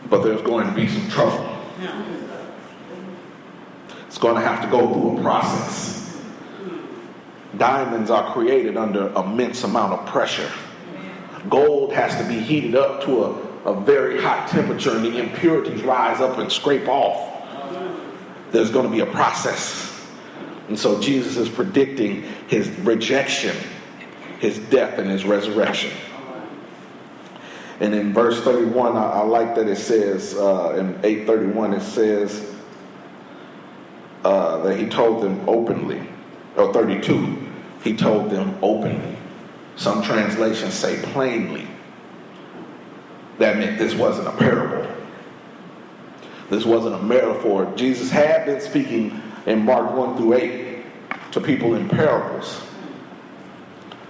But 0.10 0.24
there's 0.24 0.42
going 0.42 0.68
to 0.68 0.74
be 0.74 0.88
some 0.88 1.10
trouble 1.10 1.58
it's 4.18 4.24
going 4.24 4.34
to 4.34 4.42
have 4.42 4.64
to 4.64 4.68
go 4.72 4.92
through 4.92 5.20
a 5.20 5.22
process. 5.22 6.20
Diamonds 7.56 8.10
are 8.10 8.34
created 8.34 8.76
under 8.76 9.14
immense 9.16 9.64
amount 9.64 9.94
of 9.94 10.08
pressure. 10.08 10.52
Gold 11.50 11.94
has 11.94 12.16
to 12.16 12.28
be 12.28 12.40
heated 12.40 12.76
up 12.76 13.04
to 13.04 13.26
a, 13.26 13.30
a 13.66 13.80
very 13.80 14.20
hot 14.20 14.48
temperature 14.48 14.96
and 14.96 15.06
the 15.06 15.20
impurities 15.20 15.84
rise 15.84 16.20
up 16.20 16.40
and 16.40 16.52
scrape 16.52 16.88
off. 16.88 17.32
There's 18.52 18.72
going 18.72 18.88
to 18.88 18.92
be 18.92 19.02
a 19.02 19.06
process. 19.06 20.04
And 20.68 20.80
so 20.80 21.00
Jesus 21.00 21.38
is 21.38 21.48
predicting 21.48 22.24
his 22.48 22.70
rejection, 22.80 23.56
his 24.40 24.58
death, 24.58 24.98
and 24.98 25.12
his 25.12 25.26
resurrection. 25.26 25.92
And 27.80 27.94
in 27.94 28.14
verse 28.14 28.42
31, 28.42 28.98
I, 28.98 29.04
I 29.04 29.22
like 29.24 29.56
that 29.56 29.68
it 29.68 29.78
says, 29.78 30.36
uh, 30.36 30.76
in 30.78 30.96
831, 31.04 31.74
it 31.74 31.82
says, 31.82 32.56
uh, 34.24 34.64
that 34.64 34.78
he 34.78 34.88
told 34.88 35.22
them 35.22 35.48
openly, 35.48 36.02
or 36.56 36.74
32, 36.74 37.38
he 37.84 37.96
told 37.96 38.32
them 38.32 38.58
openly. 38.62 39.16
Some 39.76 40.02
translations 40.02 40.74
say 40.74 41.02
plainly. 41.14 41.68
That 43.38 43.58
meant 43.58 43.78
this 43.78 43.94
wasn't 43.94 44.28
a 44.28 44.32
parable. 44.32 44.92
This 46.50 46.66
wasn't 46.66 46.96
a 46.96 47.04
metaphor. 47.04 47.72
Jesus 47.76 48.10
had 48.10 48.46
been 48.46 48.60
speaking 48.62 49.22
in 49.46 49.64
Mark 49.64 49.94
1 49.94 50.18
through 50.18 50.34
8 50.34 50.84
to 51.34 51.42
people 51.42 51.76
in 51.76 51.88
parables. 51.88 52.67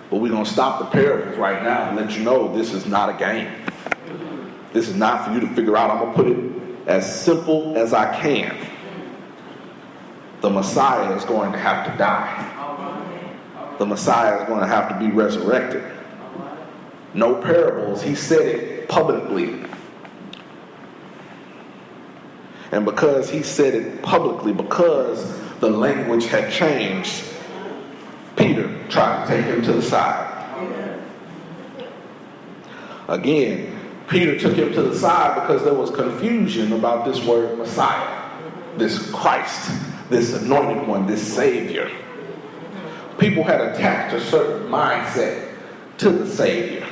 But 0.10 0.18
we're 0.18 0.32
going 0.32 0.46
to 0.46 0.50
stop 0.50 0.80
the 0.80 0.86
parables 0.86 1.38
right 1.38 1.62
now 1.64 1.90
and 1.90 1.98
let 1.98 2.18
you 2.18 2.24
know 2.24 2.56
this 2.56 2.74
is 2.74 2.86
not 2.86 3.10
a 3.10 3.18
game. 3.18 3.52
This 4.74 4.88
is 4.88 4.96
not 4.96 5.26
for 5.26 5.34
you 5.34 5.40
to 5.42 5.48
figure 5.56 5.76
out. 5.76 5.90
I'm 5.90 6.00
going 6.00 6.12
to 6.12 6.24
put 6.24 6.28
it 6.28 6.88
as 6.88 7.24
simple 7.24 7.78
as 7.78 7.94
I 7.94 8.18
can 8.20 8.56
the 10.42 10.50
Messiah 10.50 11.16
is 11.16 11.26
going 11.26 11.52
to 11.52 11.58
have 11.58 11.92
to 11.92 11.98
die. 11.98 12.54
The 13.80 13.86
Messiah 13.86 14.42
is 14.42 14.48
going 14.48 14.62
to 14.62 14.68
have 14.68 14.90
to 14.90 15.00
be 15.00 15.12
resurrected. 15.12 15.84
No 17.14 17.42
parables. 17.42 18.02
He 18.02 18.16
said 18.16 18.46
it 18.46 18.88
publicly. 18.88 19.64
And 22.72 22.86
because 22.86 23.30
he 23.30 23.44
said 23.44 23.74
it 23.74 24.02
publicly, 24.02 24.54
because 24.54 25.40
the 25.60 25.70
language 25.70 26.26
had 26.26 26.52
changed, 26.52 27.24
Peter 28.38 28.72
tried 28.88 29.26
to 29.26 29.28
take 29.28 29.46
him 29.46 29.62
to 29.64 29.74
the 29.74 29.82
side. 29.82 30.36
Again, 33.08 33.80
Peter 34.08 34.38
took 34.40 34.56
him 34.56 34.72
to 34.74 34.84
the 34.84 34.96
side 34.96 35.42
because 35.42 35.64
there 35.64 35.74
was 35.74 35.90
confusion 35.92 36.74
about 36.74 37.06
this 37.06 37.24
word 37.26 37.58
Messiah, 37.58 38.30
this 38.78 39.12
Christ, 39.12 39.72
this 40.10 40.34
anointed 40.34 40.88
one, 40.88 41.08
this 41.08 41.36
Savior. 41.36 41.92
People 43.18 43.44
had 43.44 43.60
attached 43.60 44.14
a 44.14 44.22
certain 44.22 44.70
mindset 44.70 45.52
to 45.98 46.12
the 46.12 46.28
Savior. 46.28 46.86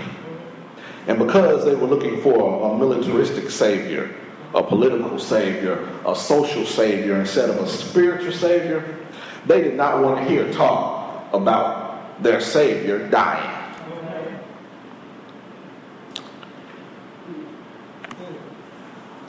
And 1.08 1.19
because 1.19 1.63
they 1.63 1.75
were 1.75 1.88
looking 1.88 2.21
for 2.21 2.71
a 2.71 2.77
militaristic 2.77 3.51
Savior, 3.51 4.15
a 4.55 4.63
political 4.63 5.19
Savior, 5.19 5.88
a 6.05 6.15
social 6.15 6.65
Savior 6.65 7.19
instead 7.19 7.49
of 7.49 7.58
a 7.58 7.67
spiritual 7.67 8.31
Savior, 8.31 8.97
they 9.45 9.62
did 9.62 9.75
not 9.75 10.01
want 10.01 10.17
to 10.17 10.25
hear 10.25 10.51
talk 10.51 10.94
about 11.36 12.21
their 12.24 12.39
Savior 12.39 13.08
dying. 13.10 13.52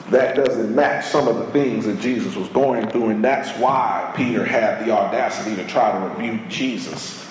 That 0.09 0.37
doesn't 0.37 0.73
match 0.73 1.05
some 1.05 1.27
of 1.27 1.37
the 1.37 1.45
things 1.51 1.85
that 1.85 1.99
Jesus 1.99 2.35
was 2.35 2.47
going 2.49 2.89
through, 2.89 3.09
and 3.09 3.23
that's 3.23 3.49
why 3.59 4.13
Peter 4.15 4.45
had 4.45 4.85
the 4.85 4.91
audacity 4.91 5.55
to 5.57 5.67
try 5.67 5.91
to 5.91 6.07
rebuke 6.07 6.47
Jesus. 6.47 7.27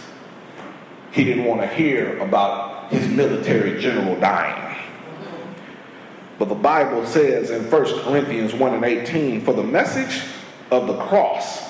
He 1.11 1.25
didn't 1.25 1.45
want 1.47 1.63
to 1.63 1.69
hear 1.69 2.19
about 2.19 2.93
his 2.93 3.09
military 3.09 3.81
general 3.81 4.21
dying. 4.21 4.77
But 6.39 6.51
the 6.51 6.55
Bible 6.55 7.07
says 7.07 7.51
in 7.51 7.71
1 7.71 8.01
Corinthians 8.03 8.53
1 8.53 8.75
and 8.75 8.85
18, 8.85 9.41
for 9.41 9.55
the 9.55 9.63
message 9.63 10.23
of 10.71 10.87
the 10.87 10.99
cross 10.99 11.67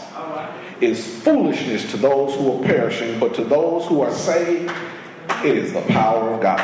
is 0.81 1.21
foolishness 1.23 1.91
to 1.91 1.97
those 1.97 2.35
who 2.35 2.53
are 2.53 2.65
perishing, 2.65 3.19
but 3.19 3.35
to 3.35 3.45
those 3.45 3.87
who 3.87 4.03
are 4.03 4.13
saved, 4.13 4.73
it 5.45 5.57
is 5.57 5.73
the 5.73 5.83
power 5.83 6.31
of 6.31 6.41
God. 6.41 6.61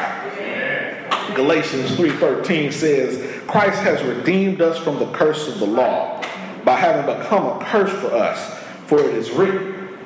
Galatians 1.35 1.91
3:13 1.93 2.73
says, 2.73 3.41
Christ 3.47 3.83
has 3.83 4.03
redeemed 4.03 4.61
us 4.61 4.79
from 4.79 4.99
the 4.99 5.07
curse 5.13 5.49
of 5.49 5.59
the 5.61 5.67
law 5.67 6.23
by 6.65 6.77
having 6.77 7.07
become 7.07 7.47
a 7.47 7.65
curse 7.65 7.93
for 8.01 8.15
us, 8.15 8.59
for 8.87 8.99
it 9.01 9.15
is 9.15 9.31
written, 9.31 9.99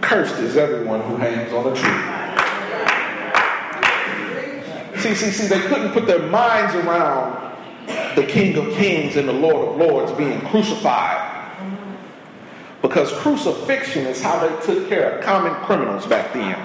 cursed 0.00 0.36
is 0.36 0.56
everyone 0.56 1.00
who 1.02 1.16
hangs 1.16 1.52
on 1.52 1.66
a 1.66 1.74
tree. 1.74 2.20
See, 5.00 5.14
see, 5.14 5.30
see, 5.30 5.46
they 5.46 5.60
couldn't 5.68 5.92
put 5.92 6.06
their 6.06 6.26
minds 6.28 6.74
around 6.74 7.54
the 8.16 8.24
King 8.26 8.56
of 8.56 8.72
Kings 8.74 9.16
and 9.16 9.28
the 9.28 9.32
Lord 9.32 9.68
of 9.68 9.76
Lords 9.76 10.12
being 10.12 10.40
crucified. 10.42 11.29
Because 12.82 13.12
crucifixion 13.12 14.06
is 14.06 14.22
how 14.22 14.46
they 14.46 14.64
took 14.64 14.88
care 14.88 15.10
of 15.10 15.24
common 15.24 15.54
criminals 15.64 16.06
back 16.06 16.32
then. 16.32 16.58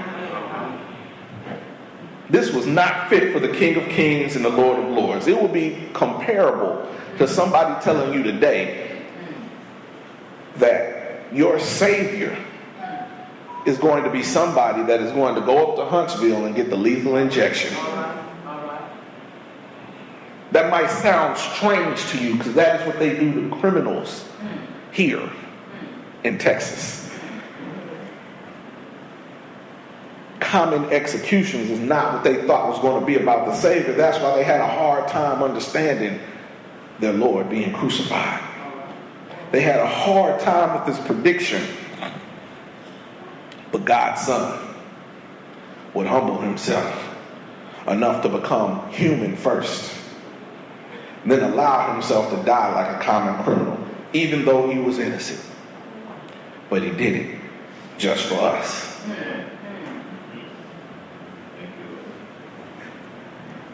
This 2.30 2.54
was 2.54 2.66
not 2.66 3.10
fit 3.10 3.34
for 3.34 3.40
the 3.40 3.50
King 3.50 3.76
of 3.76 3.88
Kings 3.90 4.36
and 4.36 4.44
the 4.44 4.50
Lord 4.50 4.80
of 4.80 4.90
Lords. 4.90 5.28
It 5.28 5.40
would 5.40 5.54
be 5.54 5.88
comparable 5.94 6.90
to 7.18 7.28
somebody 7.28 7.82
telling 7.84 8.14
you 8.14 8.24
today 8.24 9.04
that 10.58 11.34
your 11.34 11.60
Savior 11.60 12.36
is 13.66 13.78
going 13.78 14.04
to 14.04 14.10
be 14.10 14.24
somebody 14.24 14.84
that 14.84 15.02
is 15.02 15.12
going 15.12 15.36
to 15.36 15.42
go 15.42 15.72
up 15.72 15.76
to 15.76 15.86
Huntsville 15.86 16.46
and 16.46 16.56
get 16.56 16.70
the 16.70 16.76
lethal 16.76 17.18
injection. 17.18 17.74
That 20.52 20.72
might 20.72 20.90
sound 20.90 21.38
strange 21.38 22.04
to 22.12 22.18
you 22.24 22.38
because 22.38 22.54
that 22.54 22.80
is 22.80 22.88
what 22.88 23.00
they 23.00 23.18
do 23.20 23.50
to 23.50 23.56
criminals 23.58 24.28
here 24.92 25.30
in 26.26 26.40
Texas. 26.40 27.08
Common 30.40 30.86
executions 30.86 31.70
is 31.70 31.80
not 31.80 32.14
what 32.14 32.24
they 32.24 32.46
thought 32.48 32.70
was 32.70 32.80
going 32.80 33.00
to 33.00 33.06
be 33.06 33.16
about 33.16 33.46
the 33.46 33.56
Savior. 33.56 33.94
That's 33.94 34.18
why 34.20 34.36
they 34.36 34.44
had 34.44 34.60
a 34.60 34.68
hard 34.68 35.08
time 35.08 35.44
understanding 35.44 36.20
their 37.00 37.14
Lord 37.14 37.50
being 37.50 37.74
crucified. 37.74 38.42
They 39.52 39.62
had 39.62 39.80
a 39.80 39.88
hard 39.88 40.40
time 40.40 40.74
with 40.74 40.96
this 40.96 41.06
prediction. 41.06 41.62
But 43.72 43.86
God's 43.86 44.22
Son 44.22 44.76
would 45.94 46.08
humble 46.08 46.40
himself 46.42 47.16
enough 47.88 48.24
to 48.24 48.30
become 48.30 48.90
human 48.92 49.36
first, 49.36 49.94
then 51.24 51.44
allow 51.44 51.94
himself 51.94 52.32
to 52.32 52.44
die 52.44 52.74
like 52.74 53.00
a 53.00 53.04
common 53.04 53.44
criminal, 53.44 53.78
even 54.14 54.44
though 54.44 54.70
he 54.72 54.80
was 54.80 54.98
innocent. 54.98 55.55
But 56.70 56.84
he 56.84 56.90
did 56.92 57.16
it 57.16 57.40
just 57.98 58.26
for 58.26 58.40
us. 58.40 59.00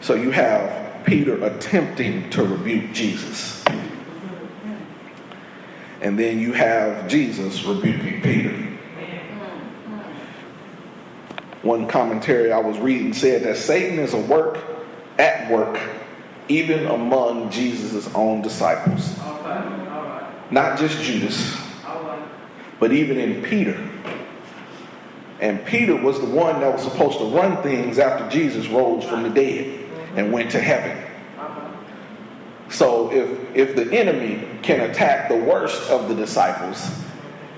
So 0.00 0.14
you 0.14 0.30
have 0.30 1.04
Peter 1.04 1.42
attempting 1.44 2.28
to 2.30 2.44
rebuke 2.44 2.92
Jesus. 2.92 3.64
And 6.00 6.18
then 6.18 6.40
you 6.40 6.52
have 6.52 7.08
Jesus 7.08 7.62
rebuking 7.64 8.20
Peter. 8.22 8.68
One 11.62 11.86
commentary 11.86 12.50
I 12.50 12.58
was 12.58 12.76
reading 12.78 13.12
said 13.12 13.44
that 13.44 13.56
Satan 13.56 14.00
is 14.00 14.12
a 14.12 14.20
work 14.20 14.58
at 15.18 15.48
work 15.48 15.78
even 16.48 16.86
among 16.86 17.50
Jesus' 17.50 18.12
own 18.14 18.42
disciples. 18.42 19.16
Not 20.50 20.76
just 20.76 21.00
Judas, 21.02 21.56
but 22.82 22.92
even 22.92 23.16
in 23.16 23.40
Peter. 23.44 23.80
And 25.38 25.64
Peter 25.64 25.94
was 25.94 26.18
the 26.18 26.26
one 26.26 26.58
that 26.58 26.72
was 26.72 26.82
supposed 26.82 27.16
to 27.18 27.26
run 27.26 27.62
things 27.62 28.00
after 28.00 28.28
Jesus 28.28 28.66
rose 28.66 29.04
from 29.04 29.22
the 29.22 29.30
dead 29.30 29.88
and 30.16 30.32
went 30.32 30.50
to 30.50 30.60
heaven. 30.60 31.00
So 32.70 33.12
if 33.12 33.54
if 33.54 33.76
the 33.76 33.96
enemy 33.96 34.44
can 34.62 34.90
attack 34.90 35.28
the 35.28 35.36
worst 35.36 35.90
of 35.90 36.08
the 36.08 36.14
disciples 36.16 36.90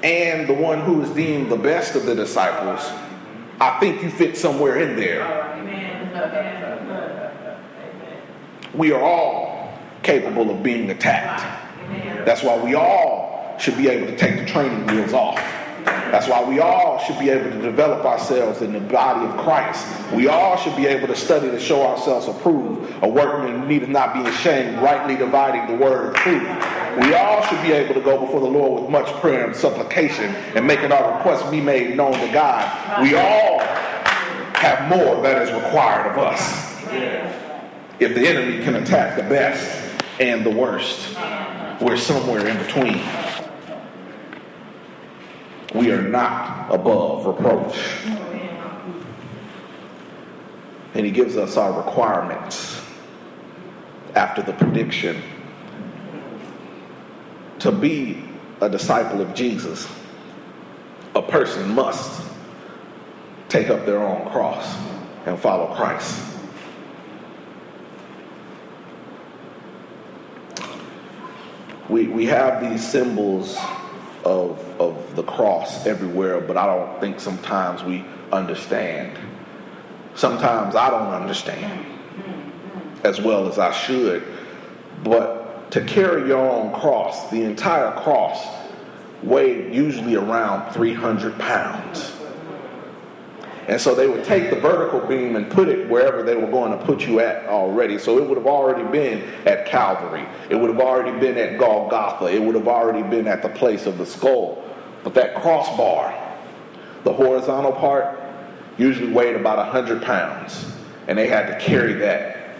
and 0.02 0.46
the 0.46 0.52
one 0.52 0.82
who 0.82 1.00
is 1.00 1.08
deemed 1.12 1.50
the 1.50 1.56
best 1.56 1.94
of 1.94 2.04
the 2.04 2.14
disciples, 2.14 2.86
I 3.62 3.80
think 3.80 4.02
you 4.02 4.10
fit 4.10 4.36
somewhere 4.36 4.76
in 4.76 4.94
there. 4.94 5.24
We 8.74 8.92
are 8.92 9.00
all 9.00 9.72
capable 10.02 10.50
of 10.50 10.62
being 10.62 10.90
attacked. 10.90 11.40
That's 12.26 12.42
why 12.42 12.62
we 12.62 12.74
all 12.74 13.23
should 13.58 13.76
be 13.76 13.88
able 13.88 14.06
to 14.06 14.16
take 14.16 14.38
the 14.38 14.46
training 14.46 14.86
wheels 14.86 15.12
off. 15.12 15.40
That's 15.84 16.28
why 16.28 16.42
we 16.44 16.60
all 16.60 16.98
should 17.00 17.18
be 17.18 17.28
able 17.28 17.50
to 17.50 17.60
develop 17.60 18.04
ourselves 18.04 18.62
in 18.62 18.72
the 18.72 18.80
body 18.80 19.26
of 19.26 19.36
Christ. 19.44 19.84
We 20.12 20.28
all 20.28 20.56
should 20.56 20.76
be 20.76 20.86
able 20.86 21.08
to 21.08 21.16
study 21.16 21.50
to 21.50 21.58
show 21.58 21.82
ourselves 21.82 22.28
approved, 22.28 23.02
a 23.02 23.08
workman 23.08 23.66
needeth 23.68 23.88
not 23.88 24.14
be 24.14 24.20
ashamed, 24.20 24.78
rightly 24.78 25.16
dividing 25.16 25.76
the 25.76 25.84
word 25.84 26.10
of 26.10 26.14
truth. 26.14 26.42
We 27.02 27.14
all 27.14 27.42
should 27.42 27.60
be 27.62 27.72
able 27.72 27.94
to 27.94 28.00
go 28.00 28.20
before 28.20 28.40
the 28.40 28.46
Lord 28.46 28.82
with 28.82 28.90
much 28.90 29.06
prayer 29.20 29.46
and 29.46 29.56
supplication 29.56 30.26
and 30.54 30.66
making 30.66 30.92
our 30.92 31.16
requests 31.16 31.50
be 31.50 31.60
made 31.60 31.96
known 31.96 32.12
to 32.12 32.32
God. 32.32 33.02
We 33.02 33.16
all 33.16 33.58
have 34.54 34.88
more 34.88 35.20
that 35.22 35.42
is 35.42 35.52
required 35.52 36.12
of 36.12 36.18
us. 36.18 36.82
If 37.98 38.14
the 38.14 38.26
enemy 38.26 38.62
can 38.64 38.76
attack 38.76 39.16
the 39.16 39.22
best 39.24 40.00
and 40.20 40.46
the 40.46 40.50
worst, 40.50 41.16
we're 41.80 41.96
somewhere 41.96 42.46
in 42.46 42.56
between. 42.58 43.02
We 45.74 45.90
are 45.90 46.00
not 46.00 46.72
above 46.72 47.26
reproach. 47.26 47.76
And 50.94 51.04
he 51.04 51.10
gives 51.10 51.36
us 51.36 51.56
our 51.56 51.72
requirements 51.76 52.80
after 54.14 54.40
the 54.40 54.52
prediction 54.52 55.20
to 57.58 57.72
be 57.72 58.22
a 58.60 58.68
disciple 58.68 59.20
of 59.20 59.34
Jesus. 59.34 59.88
A 61.16 61.22
person 61.22 61.74
must 61.74 62.22
take 63.48 63.68
up 63.68 63.84
their 63.84 63.98
own 63.98 64.30
cross 64.30 64.78
and 65.26 65.36
follow 65.36 65.74
Christ. 65.74 66.22
We, 71.88 72.06
we 72.06 72.26
have 72.26 72.60
these 72.60 72.86
symbols 72.86 73.58
of, 74.24 74.58
of 74.80 75.16
the 75.16 75.22
cross 75.22 75.86
everywhere, 75.86 76.40
but 76.40 76.56
I 76.56 76.66
don't 76.66 77.00
think 77.00 77.20
sometimes 77.20 77.82
we 77.82 78.04
understand. 78.32 79.18
Sometimes 80.14 80.74
I 80.74 80.90
don't 80.90 81.12
understand 81.12 81.86
as 83.04 83.20
well 83.20 83.46
as 83.46 83.58
I 83.58 83.70
should. 83.72 84.24
But 85.04 85.70
to 85.72 85.84
carry 85.84 86.26
your 86.28 86.38
own 86.38 86.72
cross, 86.72 87.30
the 87.30 87.42
entire 87.42 87.92
cross, 88.00 88.46
weighed 89.22 89.74
usually 89.74 90.16
around 90.16 90.72
300 90.72 91.38
pounds. 91.38 92.13
And 93.66 93.80
so 93.80 93.94
they 93.94 94.06
would 94.06 94.24
take 94.24 94.50
the 94.50 94.56
vertical 94.56 95.00
beam 95.00 95.36
and 95.36 95.50
put 95.50 95.68
it 95.68 95.88
wherever 95.88 96.22
they 96.22 96.36
were 96.36 96.50
going 96.50 96.78
to 96.78 96.84
put 96.84 97.06
you 97.06 97.20
at 97.20 97.46
already. 97.46 97.98
So 97.98 98.18
it 98.18 98.28
would 98.28 98.36
have 98.36 98.46
already 98.46 98.84
been 98.90 99.22
at 99.46 99.64
Calvary. 99.66 100.26
It 100.50 100.56
would 100.56 100.68
have 100.68 100.80
already 100.80 101.18
been 101.18 101.38
at 101.38 101.58
Golgotha. 101.58 102.26
It 102.26 102.42
would 102.42 102.54
have 102.54 102.68
already 102.68 103.02
been 103.02 103.26
at 103.26 103.40
the 103.42 103.48
place 103.48 103.86
of 103.86 103.96
the 103.96 104.04
skull. 104.04 104.62
But 105.02 105.14
that 105.14 105.34
crossbar, 105.36 106.14
the 107.04 107.12
horizontal 107.12 107.72
part, 107.72 108.20
usually 108.76 109.12
weighed 109.12 109.36
about 109.36 109.56
100 109.56 110.02
pounds. 110.02 110.70
And 111.08 111.16
they 111.16 111.26
had 111.26 111.46
to 111.46 111.64
carry 111.64 111.94
that 111.94 112.56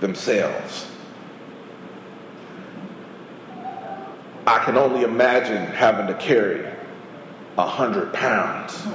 themselves. 0.00 0.90
I 4.46 4.64
can 4.64 4.76
only 4.76 5.02
imagine 5.02 5.66
having 5.66 6.06
to 6.08 6.14
carry 6.14 6.64
100 7.54 8.12
pounds 8.12 8.86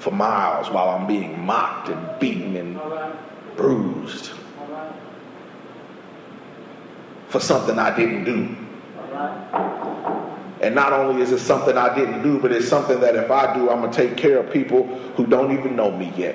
for 0.00 0.10
miles 0.10 0.70
while 0.70 0.88
I'm 0.88 1.06
being 1.06 1.38
mocked 1.44 1.90
and 1.90 2.18
beaten 2.18 2.56
and 2.56 2.80
bruised 3.54 4.30
for 7.28 7.38
something 7.38 7.78
I 7.78 7.94
didn't 7.94 8.24
do. 8.24 8.56
And 10.62 10.74
not 10.74 10.94
only 10.94 11.20
is 11.20 11.32
it 11.32 11.38
something 11.40 11.76
I 11.76 11.94
didn't 11.94 12.22
do, 12.22 12.38
but 12.38 12.50
it's 12.50 12.66
something 12.66 12.98
that 13.00 13.14
if 13.14 13.30
I 13.30 13.54
do, 13.54 13.68
I'm 13.68 13.80
going 13.80 13.92
to 13.92 13.96
take 13.96 14.16
care 14.16 14.38
of 14.38 14.50
people 14.50 14.86
who 15.16 15.26
don't 15.26 15.52
even 15.52 15.76
know 15.76 15.90
me 15.90 16.10
yet. 16.16 16.34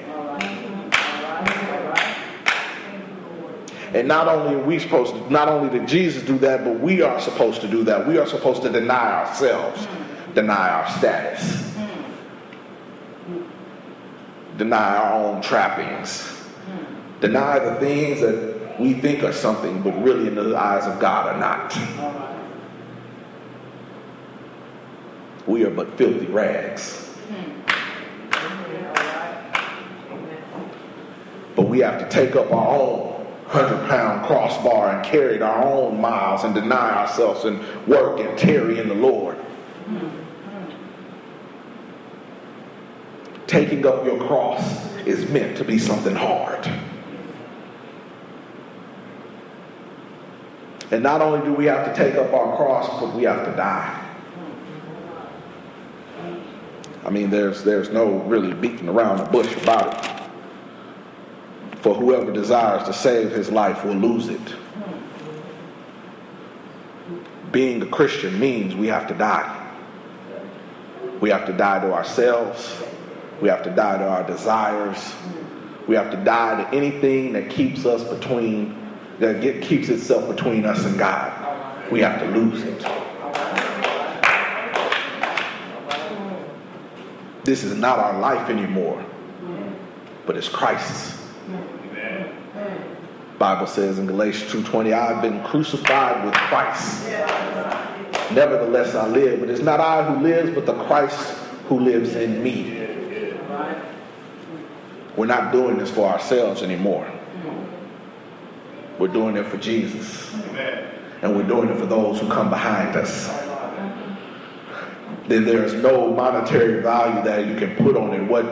And 3.95 4.07
not 4.07 4.27
only 4.27 4.55
are 4.55 4.63
we 4.63 4.77
supposed 4.77 5.13
to, 5.13 5.31
not 5.31 5.47
only 5.47 5.75
did 5.75 5.87
Jesus 5.87 6.21
do 6.21 6.37
that, 6.39 6.63
but 6.63 6.79
we 6.79 7.01
are 7.01 7.19
supposed 7.19 7.61
to 7.61 7.67
do 7.67 7.83
that. 7.85 8.05
We 8.05 8.19
are 8.19 8.27
supposed 8.27 8.61
to 8.61 8.69
deny 8.69 9.25
ourselves, 9.25 9.87
deny 10.35 10.69
our 10.69 10.87
status 10.97 11.65
deny 14.57 14.97
our 14.97 15.13
own 15.13 15.41
trappings, 15.41 16.47
deny 17.21 17.59
the 17.59 17.75
things 17.75 18.21
that 18.21 18.79
we 18.79 18.93
think 18.93 19.23
are 19.23 19.33
something, 19.33 19.81
but 19.81 19.91
really 20.03 20.27
in 20.27 20.35
the 20.35 20.55
eyes 20.55 20.85
of 20.85 20.99
God 20.99 21.27
are 21.27 21.39
not. 21.39 21.77
We 25.47 25.63
are 25.63 25.69
but 25.69 25.97
filthy 25.97 26.25
rags. 26.25 27.01
But 31.55 31.69
we 31.69 31.79
have 31.79 31.99
to 31.99 32.09
take 32.09 32.35
up 32.35 32.51
our 32.51 32.77
own 32.77 33.15
100 33.47 33.87
pound 33.87 34.25
crossbar 34.25 34.95
and 34.95 35.05
carry 35.05 35.41
our 35.41 35.63
own 35.63 36.01
miles 36.01 36.43
and 36.43 36.53
deny 36.53 37.03
ourselves 37.03 37.45
and 37.45 37.59
work 37.87 38.19
and 38.19 38.37
tarry 38.37 38.79
in 38.79 38.89
the 38.89 38.95
Lord. 38.95 39.37
Taking 43.55 43.85
up 43.85 44.03
your 44.03 44.17
cross 44.27 44.85
is 45.05 45.29
meant 45.29 45.55
to 45.55 45.63
be 45.63 45.79
something 45.79 46.13
hard. 46.13 46.69
And 50.91 51.01
not 51.01 51.21
only 51.21 51.39
do 51.45 51.53
we 51.53 51.63
have 51.65 51.85
to 51.85 51.95
take 51.95 52.15
up 52.15 52.33
our 52.33 52.57
cross, 52.57 52.99
but 52.99 53.15
we 53.15 53.23
have 53.23 53.45
to 53.45 53.55
die. 53.55 54.01
I 57.05 57.09
mean, 57.09 57.29
there's, 57.29 57.63
there's 57.63 57.89
no 57.91 58.17
really 58.23 58.51
beating 58.51 58.89
around 58.89 59.19
the 59.19 59.23
bush 59.23 59.55
about 59.63 60.03
it. 60.03 60.11
For 61.77 61.95
whoever 61.95 62.33
desires 62.33 62.83
to 62.87 62.93
save 62.93 63.31
his 63.31 63.49
life 63.49 63.85
will 63.85 63.93
lose 63.93 64.27
it. 64.27 64.55
Being 67.53 67.81
a 67.83 67.85
Christian 67.85 68.37
means 68.37 68.75
we 68.75 68.87
have 68.87 69.07
to 69.07 69.13
die. 69.13 69.61
We 71.21 71.29
have 71.29 71.45
to 71.45 71.53
die 71.53 71.79
to 71.79 71.93
ourselves. 71.93 72.83
We 73.41 73.49
have 73.49 73.63
to 73.63 73.69
die 73.69 73.97
to 73.97 74.07
our 74.07 74.23
desires. 74.25 75.13
We 75.87 75.95
have 75.95 76.09
to 76.11 76.17
die 76.17 76.63
to 76.63 76.75
anything 76.75 77.33
that 77.33 77.49
keeps 77.49 77.85
us 77.85 78.03
between, 78.03 78.75
that 79.19 79.41
get, 79.41 79.61
keeps 79.61 79.89
itself 79.89 80.27
between 80.33 80.65
us 80.65 80.85
and 80.85 80.97
God. 80.97 81.91
We 81.91 81.99
have 82.01 82.19
to 82.21 82.27
lose 82.27 82.63
it. 82.63 82.85
This 87.43 87.63
is 87.63 87.75
not 87.75 87.99
our 87.99 88.19
life 88.19 88.49
anymore, 88.49 89.05
but 90.25 90.35
it's 90.35 90.49
Christ's. 90.49 91.15
Bible 93.37 93.67
says 93.67 93.99
in 93.99 94.07
Galatians 94.07 94.51
2:20, 94.51 94.93
I've 94.93 95.21
been 95.21 95.43
crucified 95.43 96.25
with 96.25 96.33
Christ. 96.33 97.05
Nevertheless 98.31 98.95
I 98.95 99.07
live, 99.07 99.41
but 99.41 99.49
it's 99.49 99.61
not 99.61 99.79
I 99.79 100.03
who 100.03 100.23
lives, 100.23 100.55
but 100.55 100.65
the 100.65 100.73
Christ 100.85 101.37
who 101.67 101.79
lives 101.79 102.15
in 102.15 102.41
me. 102.41 102.74
We're 105.17 105.25
not 105.25 105.51
doing 105.51 105.77
this 105.77 105.89
for 105.89 106.07
ourselves 106.07 106.61
anymore. 106.61 107.09
We're 108.99 109.07
doing 109.07 109.37
it 109.37 109.45
for 109.47 109.57
Jesus. 109.57 110.33
And 111.21 111.35
we're 111.35 111.47
doing 111.47 111.69
it 111.69 111.77
for 111.77 111.85
those 111.85 112.19
who 112.19 112.27
come 112.27 112.49
behind 112.49 112.95
us. 112.95 113.27
Then 115.27 115.43
there 115.43 115.63
is 115.63 115.73
no 115.73 116.13
monetary 116.13 116.81
value 116.81 117.23
that 117.23 117.47
you 117.47 117.55
can 117.55 117.75
put 117.77 117.97
on 117.97 118.13
it. 118.13 118.21
What, 118.29 118.45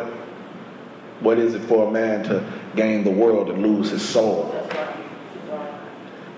what 1.19 1.37
is 1.37 1.53
it 1.53 1.61
for 1.63 1.87
a 1.87 1.91
man 1.91 2.23
to 2.23 2.43
gain 2.75 3.03
the 3.03 3.11
world 3.11 3.49
and 3.49 3.61
lose 3.61 3.91
his 3.91 4.01
soul? 4.01 4.67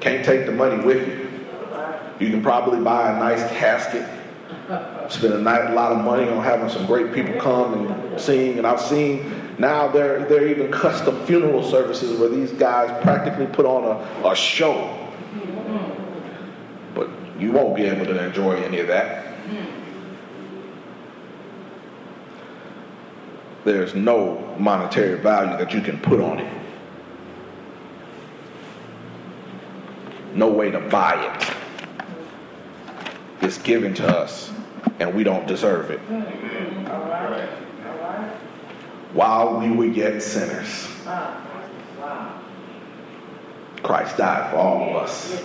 Can't 0.01 0.25
take 0.25 0.45
the 0.45 0.51
money 0.51 0.83
with 0.83 1.07
you. 1.07 1.25
You 2.19 2.29
can 2.29 2.41
probably 2.41 2.79
buy 2.79 3.11
a 3.11 3.19
nice 3.19 3.41
casket, 3.51 4.07
spend 5.09 5.33
a 5.33 5.73
lot 5.73 5.91
of 5.91 6.03
money 6.03 6.29
on 6.29 6.43
having 6.43 6.69
some 6.69 6.85
great 6.85 7.13
people 7.13 7.39
come 7.39 7.87
and 7.87 8.19
sing. 8.19 8.57
And 8.57 8.67
I've 8.67 8.81
seen 8.81 9.44
now 9.57 9.87
there, 9.87 10.25
there 10.25 10.43
are 10.43 10.47
even 10.47 10.71
custom 10.71 11.25
funeral 11.25 11.63
services 11.69 12.19
where 12.19 12.29
these 12.29 12.51
guys 12.51 12.89
practically 13.03 13.47
put 13.47 13.65
on 13.65 13.83
a, 13.83 14.29
a 14.29 14.35
show. 14.35 15.01
But 16.93 17.09
you 17.39 17.51
won't 17.51 17.75
be 17.75 17.83
able 17.83 18.05
to 18.05 18.25
enjoy 18.25 18.55
any 18.63 18.79
of 18.79 18.87
that. 18.87 19.33
There's 23.63 23.95
no 23.95 24.55
monetary 24.59 25.19
value 25.19 25.57
that 25.57 25.73
you 25.73 25.81
can 25.81 25.99
put 25.99 26.19
on 26.19 26.39
it. 26.39 26.53
No 30.33 30.49
way 30.49 30.69
to 30.69 30.79
buy 30.79 31.15
it. 31.15 31.55
It's 33.41 33.57
given 33.59 33.93
to 33.95 34.05
us, 34.05 34.51
and 34.99 35.15
we 35.15 35.23
don't 35.23 35.47
deserve 35.47 35.91
it 35.91 36.01
while 39.15 39.57
we 39.57 39.71
were 39.71 39.85
yet 39.85 40.21
sinners. 40.21 40.87
Christ 43.81 44.17
died 44.17 44.51
for 44.51 44.57
all 44.57 44.89
of 44.89 44.95
us. 45.03 45.41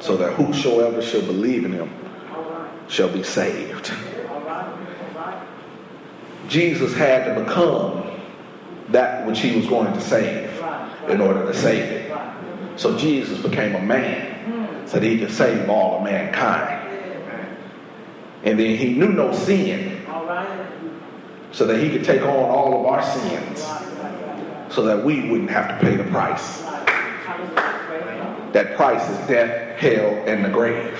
So 0.00 0.16
that 0.16 0.32
whosoever 0.32 1.02
shall 1.02 1.20
believe 1.20 1.66
in 1.66 1.72
him 1.72 1.90
shall 2.88 3.10
be 3.10 3.22
saved. 3.22 3.92
Jesus 6.48 6.94
had 6.94 7.26
to 7.26 7.44
become 7.44 8.10
that 8.88 9.26
which 9.26 9.40
he 9.40 9.54
was 9.54 9.66
going 9.66 9.92
to 9.92 10.00
save 10.00 10.50
in 11.08 11.20
order 11.20 11.44
to 11.44 11.54
save 11.54 11.84
it. 11.84 12.18
So 12.76 12.96
Jesus 12.96 13.38
became 13.42 13.74
a 13.74 13.82
man 13.82 14.86
so 14.86 14.98
that 14.98 15.06
he 15.06 15.18
could 15.18 15.30
save 15.30 15.68
all 15.68 15.98
of 15.98 16.04
mankind. 16.04 16.88
And 18.44 18.58
then 18.58 18.76
he 18.76 18.94
knew 18.94 19.08
no 19.08 19.32
sin 19.34 20.02
so 21.52 21.66
that 21.66 21.78
he 21.78 21.90
could 21.90 22.04
take 22.04 22.22
on 22.22 22.28
all 22.28 22.80
of 22.80 22.86
our 22.86 23.02
sins 23.02 23.60
so 24.74 24.82
that 24.82 25.04
we 25.04 25.28
wouldn't 25.28 25.50
have 25.50 25.68
to 25.68 25.86
pay 25.86 25.96
the 25.96 26.04
price. 26.04 26.62
That 28.52 28.74
price 28.74 29.08
is 29.08 29.18
death, 29.28 29.78
hell, 29.78 30.22
and 30.26 30.44
the 30.44 30.48
grave. 30.48 30.98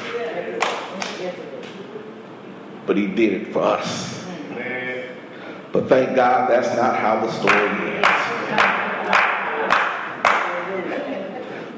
But 2.86 2.96
he 2.96 3.06
did 3.06 3.42
it 3.42 3.52
for 3.52 3.62
us. 3.62 4.24
But 5.72 5.88
thank 5.88 6.14
God 6.14 6.50
that's 6.50 6.74
not 6.76 6.98
how 6.98 7.24
the 7.24 7.32
story 7.32 7.68
ends. 7.96 8.08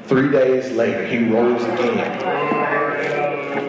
Three 0.07 0.29
days 0.29 0.71
later, 0.73 1.05
he 1.05 1.29
rose 1.29 1.63
again 1.63 2.19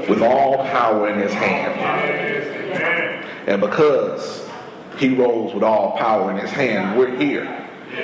with 0.08 0.20
all 0.20 0.64
power 0.66 1.08
in 1.08 1.20
his 1.20 1.32
hand. 1.32 1.80
And 3.46 3.60
because 3.60 4.45
he 4.98 5.14
rose 5.14 5.52
with 5.52 5.62
all 5.62 5.96
power 5.96 6.30
in 6.30 6.38
his 6.38 6.50
hand. 6.50 6.98
We're 6.98 7.16
here. 7.16 7.44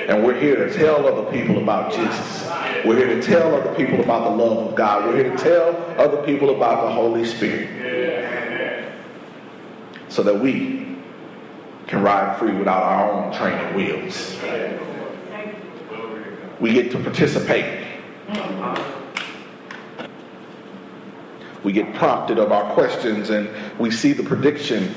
And 0.07 0.23
we're 0.23 0.39
here 0.39 0.67
to 0.67 0.73
tell 0.73 1.05
other 1.05 1.29
people 1.31 1.61
about 1.61 1.91
Jesus. 1.91 2.49
We're 2.85 2.97
here 2.97 3.15
to 3.15 3.21
tell 3.21 3.53
other 3.55 3.73
people 3.75 4.01
about 4.01 4.29
the 4.29 4.43
love 4.43 4.69
of 4.69 4.75
God. 4.75 5.05
We're 5.05 5.23
here 5.23 5.35
to 5.35 5.37
tell 5.37 5.75
other 5.99 6.23
people 6.23 6.55
about 6.55 6.83
the 6.87 6.93
Holy 6.93 7.25
Spirit. 7.25 8.91
So 10.09 10.23
that 10.23 10.39
we 10.39 10.97
can 11.87 12.01
ride 12.01 12.37
free 12.39 12.53
without 12.53 12.83
our 12.83 13.11
own 13.11 13.33
training 13.33 13.75
wheels. 13.75 14.37
We 16.59 16.73
get 16.73 16.91
to 16.91 16.99
participate. 16.99 17.87
We 21.63 21.71
get 21.71 21.93
prompted 21.95 22.39
of 22.39 22.51
our 22.51 22.73
questions 22.73 23.29
and 23.29 23.49
we 23.79 23.89
see 23.89 24.13
the 24.13 24.23
prediction 24.23 24.93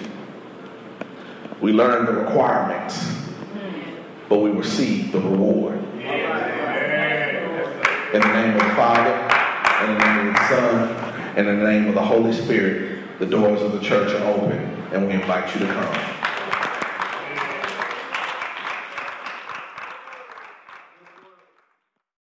We 1.60 1.72
learned 1.72 2.08
the 2.08 2.12
requirements, 2.12 3.02
hmm. 3.02 3.80
but 4.28 4.38
we 4.38 4.50
received 4.50 5.12
the 5.12 5.20
reward. 5.20 5.78
In 8.12 8.20
the 8.20 8.32
name 8.32 8.54
of 8.54 8.60
the 8.60 8.74
Father, 8.74 9.12
in 9.84 9.98
the 9.98 10.04
name 10.04 10.28
of 10.28 10.34
the 10.34 10.48
Son, 10.48 10.88
and 11.36 11.48
in 11.48 11.58
the 11.60 11.66
name 11.66 11.88
of 11.88 11.94
the 11.94 12.02
Holy 12.02 12.32
Spirit, 12.32 13.18
the 13.18 13.26
doors 13.26 13.62
of 13.62 13.72
the 13.72 13.80
church 13.80 14.12
are 14.12 14.34
open, 14.34 14.58
and 14.92 15.06
we 15.06 15.14
invite 15.14 15.52
you 15.54 15.66
to 15.66 15.72
come. 15.72 16.15